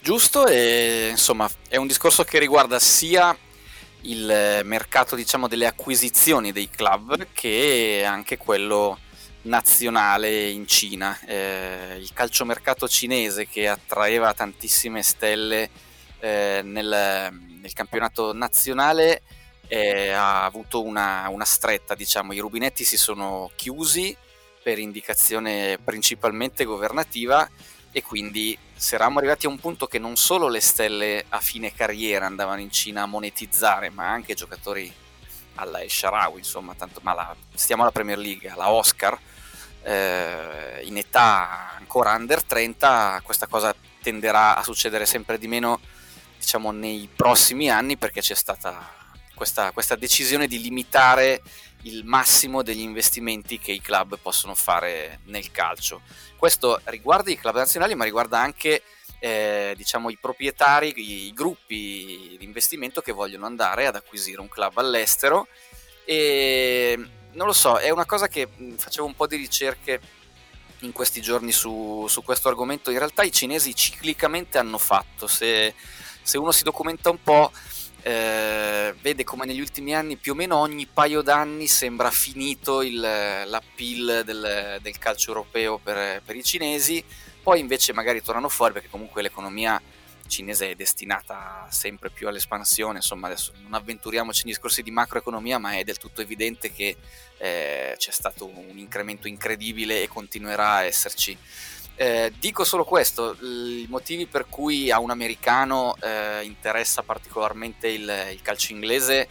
Giusto 0.01 0.45
e 0.45 1.07
insomma 1.09 1.49
è 1.69 1.77
un 1.77 1.87
discorso 1.87 2.25
che 2.25 2.37
riguarda 2.37 2.79
sia 2.79 3.33
il 4.01 4.59
mercato 4.65 5.15
diciamo 5.15 5.47
delle 5.47 5.67
acquisizioni 5.67 6.51
dei 6.51 6.69
club 6.69 7.27
che 7.31 8.03
anche 8.05 8.35
quello 8.35 8.97
nazionale 9.43 10.49
in 10.49 10.67
Cina. 10.67 11.17
Eh, 11.25 11.97
il 11.97 12.11
calciomercato 12.13 12.87
cinese 12.87 13.47
che 13.47 13.67
attraeva 13.67 14.33
tantissime 14.33 15.03
stelle 15.03 15.69
eh, 16.19 16.61
nel, 16.63 17.29
nel, 17.61 17.73
campionato 17.73 18.33
nazionale 18.33 19.21
eh, 19.67 20.09
ha 20.09 20.43
avuto 20.43 20.83
una, 20.83 21.27
una, 21.29 21.45
stretta, 21.45 21.95
diciamo, 21.95 22.33
i 22.33 22.39
rubinetti 22.39 22.83
si 22.83 22.97
sono 22.97 23.51
chiusi 23.55 24.15
per 24.61 24.79
indicazione 24.79 25.77
principalmente 25.81 26.65
governativa 26.65 27.49
e 27.91 28.03
quindi 28.03 28.57
se 28.75 28.95
eravamo 28.95 29.19
arrivati 29.19 29.45
a 29.45 29.49
un 29.49 29.59
punto 29.59 29.87
che 29.87 29.99
non 29.99 30.15
solo 30.15 30.47
le 30.47 30.59
stelle 30.59 31.25
a 31.29 31.39
fine 31.39 31.73
carriera 31.73 32.25
andavano 32.25 32.61
in 32.61 32.71
Cina 32.71 33.03
a 33.03 33.07
monetizzare, 33.07 33.89
ma 33.89 34.09
anche 34.09 34.33
giocatori 34.33 34.91
alla 35.55 35.81
El 35.81 35.91
insomma, 36.37 36.73
tanto, 36.75 36.99
ma 37.03 37.13
la, 37.13 37.35
stiamo 37.53 37.81
alla 37.81 37.91
Premier 37.91 38.17
League, 38.17 38.49
alla 38.49 38.69
Oscar, 38.69 39.17
eh, 39.83 40.81
in 40.83 40.97
età 40.97 41.75
ancora 41.77 42.13
under 42.13 42.43
30, 42.43 43.21
questa 43.23 43.47
cosa 43.47 43.73
tenderà 44.01 44.55
a 44.55 44.63
succedere 44.63 45.05
sempre 45.05 45.37
di 45.37 45.47
meno 45.47 45.79
diciamo, 46.37 46.71
nei 46.71 47.09
prossimi 47.13 47.69
anni 47.69 47.97
perché 47.97 48.21
c'è 48.21 48.35
stata 48.35 48.97
questa, 49.33 49.71
questa 49.71 49.95
decisione 49.95 50.47
di 50.47 50.61
limitare 50.61 51.41
il 51.83 52.03
massimo 52.03 52.61
degli 52.61 52.81
investimenti 52.81 53.57
che 53.57 53.71
i 53.71 53.81
club 53.81 54.17
possono 54.21 54.53
fare 54.53 55.19
nel 55.25 55.51
calcio. 55.51 56.01
Questo 56.35 56.81
riguarda 56.85 57.31
i 57.31 57.37
club 57.37 57.55
nazionali, 57.55 57.95
ma 57.95 58.03
riguarda 58.03 58.39
anche 58.39 58.83
eh, 59.19 59.73
diciamo, 59.77 60.09
i 60.09 60.17
proprietari, 60.19 60.93
i, 60.95 61.27
i, 61.27 61.33
gruppi 61.33 62.35
di 62.37 62.43
investimento 62.43 63.01
che 63.01 63.11
vogliono 63.11 63.45
andare 63.45 63.85
ad 63.85 63.95
acquisire 63.95 64.41
un 64.41 64.49
club 64.49 64.77
all'estero. 64.77 65.47
E 66.05 66.97
non 67.33 67.47
lo 67.47 67.53
so, 67.53 67.77
è 67.77 67.89
una 67.89 68.05
cosa 68.05 68.27
che 68.27 68.47
facevo 68.77 69.05
un 69.05 69.15
po' 69.15 69.27
di 69.27 69.35
ricerche 69.35 69.99
in 70.79 70.91
questi 70.91 71.21
giorni 71.21 71.51
su, 71.51 72.05
su 72.07 72.23
questo 72.23 72.47
argomento. 72.47 72.91
In 72.91 72.97
realtà 72.97 73.23
i 73.23 73.31
cinesi 73.31 73.75
ciclicamente 73.75 74.57
hanno 74.57 74.77
fatto, 74.77 75.27
se, 75.27 75.73
se 76.21 76.37
uno 76.37 76.51
si 76.51 76.63
documenta 76.63 77.09
un 77.09 77.21
po', 77.21 77.51
eh, 78.01 78.95
vede 79.01 79.23
come 79.23 79.45
negli 79.45 79.59
ultimi 79.59 79.93
anni 79.93 80.15
più 80.15 80.31
o 80.31 80.35
meno 80.35 80.55
ogni 80.57 80.85
paio 80.85 81.21
d'anni 81.21 81.67
sembra 81.67 82.09
finito 82.09 82.81
il, 82.81 82.99
l'appeal 82.99 84.23
del, 84.23 84.79
del 84.81 84.97
calcio 84.97 85.29
europeo 85.31 85.77
per, 85.77 86.21
per 86.23 86.35
i 86.35 86.43
cinesi, 86.43 87.03
poi 87.43 87.59
invece 87.59 87.93
magari 87.93 88.21
tornano 88.21 88.47
fuori 88.47 88.73
perché 88.73 88.89
comunque 88.89 89.21
l'economia 89.21 89.81
cinese 90.29 90.71
è 90.71 90.75
destinata 90.75 91.67
sempre 91.69 92.09
più 92.09 92.27
all'espansione, 92.27 92.97
insomma 92.97 93.27
adesso 93.27 93.51
non 93.61 93.73
avventuriamoci 93.73 94.43
in 94.45 94.51
discorsi 94.51 94.81
di 94.83 94.91
macroeconomia, 94.91 95.57
ma 95.57 95.73
è 95.73 95.83
del 95.83 95.97
tutto 95.97 96.21
evidente 96.21 96.71
che 96.71 96.95
eh, 97.37 97.95
c'è 97.97 98.11
stato 98.11 98.45
un 98.45 98.77
incremento 98.77 99.27
incredibile 99.27 100.03
e 100.03 100.07
continuerà 100.07 100.75
a 100.75 100.83
esserci. 100.83 101.37
Eh, 101.95 102.31
dico 102.39 102.63
solo 102.63 102.85
questo, 102.85 103.35
i 103.41 103.85
motivi 103.89 104.25
per 104.25 104.45
cui 104.47 104.89
a 104.89 104.99
un 104.99 105.09
americano 105.09 105.97
eh, 105.99 106.43
interessa 106.43 107.03
particolarmente 107.03 107.89
il, 107.89 108.09
il 108.31 108.41
calcio 108.41 108.71
inglese 108.71 109.27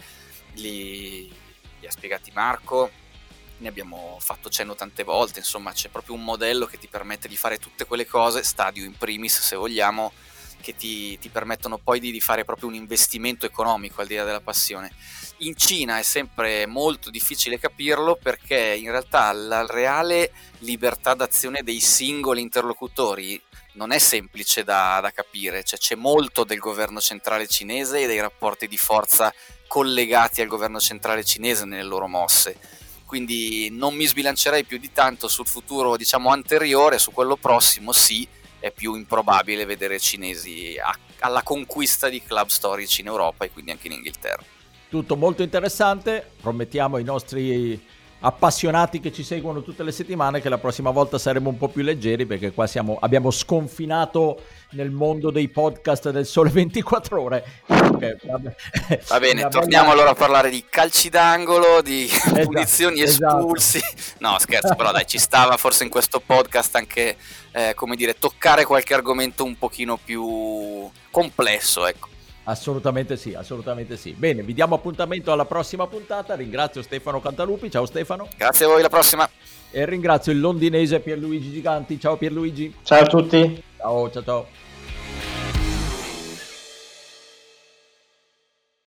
li, 0.55 1.27
li 1.81 1.87
ha 1.87 1.91
spiegati 1.91 2.31
Marco, 2.35 2.91
ne 3.59 3.69
abbiamo 3.69 4.19
fatto 4.21 4.49
cenno 4.51 4.75
tante 4.75 5.03
volte, 5.03 5.39
insomma 5.39 5.73
c'è 5.73 5.89
proprio 5.89 6.15
un 6.15 6.25
modello 6.25 6.67
che 6.67 6.79
ti 6.79 6.89
permette 6.89 7.29
di 7.29 7.37
fare 7.37 7.59
tutte 7.59 7.87
quelle 7.87 8.07
cose, 8.07 8.43
stadio 8.43 8.85
in 8.85 8.97
primis 8.97 9.41
se 9.41 9.57
vogliamo, 9.57 10.13
che 10.69 10.77
ti, 10.77 11.19
ti 11.19 11.31
permettono 11.31 11.79
poi 11.79 11.99
di, 11.99 12.13
di, 12.13 12.21
fare 12.21 12.45
proprio 12.45 12.69
un 12.69 12.75
investimento 12.75 13.47
economico 13.47 14.03
al 14.03 14.07
di 14.07 14.17
là 14.17 14.25
della 14.25 14.43
passione. 14.43 14.91
In 15.39 15.57
Cina 15.57 15.99
è 15.99 16.03
sempre 16.03 16.67
molto 16.67 17.09
difficile 17.09 17.59
capirlo 17.59 18.19
perché 18.21 18.77
in 18.79 18.91
realtà 18.91 19.33
la 19.33 19.65
reale 19.65 20.31
libertà 20.59 21.15
d'azione 21.15 21.63
dei 21.63 21.81
singoli 21.81 22.43
interlocutori 22.43 23.41
non 23.75 23.93
è 23.93 23.99
semplice 23.99 24.63
da, 24.63 24.99
da 25.01 25.11
capire, 25.11 25.63
cioè, 25.63 25.79
c'è 25.79 25.95
molto 25.95 26.45
del 26.45 26.59
governo 26.59 27.01
centrale 27.01 27.47
cinese 27.47 28.03
e 28.03 28.07
dei 28.07 28.21
rapporti 28.21 28.67
di 28.67 28.77
forza 28.77 29.33
collegati 29.69 30.43
al 30.43 30.49
governo 30.49 30.81
centrale 30.81 31.25
cinese 31.25 31.65
nelle 31.65 31.83
loro 31.83 32.09
mosse. 32.09 32.59
Quindi 33.07 33.71
non 33.71 33.95
mi 33.95 34.05
sbilancerei 34.05 34.65
più 34.65 34.77
di 34.77 34.93
tanto 34.93 35.29
sul 35.29 35.47
futuro, 35.47 35.97
diciamo, 35.97 36.31
anteriore, 36.31 36.99
su 36.99 37.11
quello 37.11 37.37
prossimo 37.37 37.93
sì, 37.93 38.29
è 38.61 38.71
più 38.71 38.95
improbabile 38.95 39.65
vedere 39.65 39.99
cinesi 39.99 40.77
a, 40.79 40.97
alla 41.21 41.43
conquista 41.43 42.09
di 42.09 42.23
club 42.23 42.49
storici 42.49 43.01
in 43.01 43.07
Europa 43.07 43.45
e 43.45 43.51
quindi 43.51 43.71
anche 43.71 43.87
in 43.87 43.95
Inghilterra. 43.95 44.43
Tutto 44.89 45.17
molto 45.17 45.43
interessante, 45.43 46.31
promettiamo 46.41 46.97
ai 46.97 47.05
nostri 47.05 47.81
appassionati 48.21 48.99
che 49.01 49.13
ci 49.13 49.23
seguono 49.23 49.63
tutte 49.63 49.83
le 49.83 49.93
settimane 49.93 50.41
che 50.41 50.49
la 50.49 50.59
prossima 50.59 50.91
volta 50.91 51.19
saremo 51.19 51.51
un 51.51 51.57
po' 51.57 51.69
più 51.69 51.83
leggeri 51.83 52.27
perché 52.27 52.53
qua 52.53 52.67
siamo, 52.67 52.99
abbiamo 53.01 53.31
sconfinato 53.31 54.41
nel 54.71 54.91
mondo 54.91 55.31
dei 55.31 55.49
podcast 55.49 56.11
del 56.11 56.27
sole 56.27 56.51
24 56.51 57.21
ore. 57.21 57.45
Okay, 57.67 58.17
Va 59.09 59.19
bene, 59.19 59.47
torniamo 59.49 59.89
bella... 59.89 59.93
allora 59.93 60.11
a 60.11 60.15
parlare 60.15 60.51
di 60.51 60.65
calci 60.69 61.09
d'angolo, 61.09 61.81
di 61.81 62.05
esatto, 62.05 62.41
punizioni 62.41 63.01
esatto. 63.01 63.39
espulsi. 63.39 63.81
No, 64.19 64.37
scherzo, 64.39 64.75
però 64.75 64.91
dai, 64.91 65.07
ci 65.07 65.19
stava 65.19 65.57
forse 65.57 65.85
in 65.85 65.91
questo 65.91 66.21
podcast 66.21 66.75
anche, 66.77 67.17
eh, 67.53 67.73
come 67.75 67.97
dire, 67.97 68.19
toccare 68.19 68.65
qualche 68.65 68.95
argomento 68.95 69.45
un 69.45 69.57
pochino 69.57 69.97
più 69.97 70.91
complesso, 71.11 71.87
ecco. 71.87 72.09
Assolutamente 72.49 73.19
sì, 73.19 73.35
assolutamente 73.35 73.99
sì. 73.99 74.13
Bene, 74.13 74.43
vi 74.43 74.55
diamo 74.55 74.75
appuntamento 74.75 75.31
alla 75.33 75.45
prossima 75.45 75.87
puntata. 75.87 76.35
Ringrazio 76.35 76.81
Stefano 76.81 77.21
Cantalupi. 77.21 77.71
Ciao 77.71 77.85
Stefano. 77.85 78.27
Grazie 78.37 78.65
a 78.65 78.69
voi, 78.69 78.79
alla 78.79 78.89
prossima. 78.89 79.29
E 79.71 79.85
ringrazio 79.85 80.33
il 80.33 80.41
londinese 80.41 81.01
Pierluigi 81.01 81.53
Giganti. 81.53 82.01
Ciao 82.01 82.17
Pierluigi. 82.17 82.75
Ciao 82.83 83.03
a 83.03 83.07
tutti. 83.07 83.63
Ciao, 83.77 84.11
ciao, 84.11 84.23
ciao. 84.25 84.47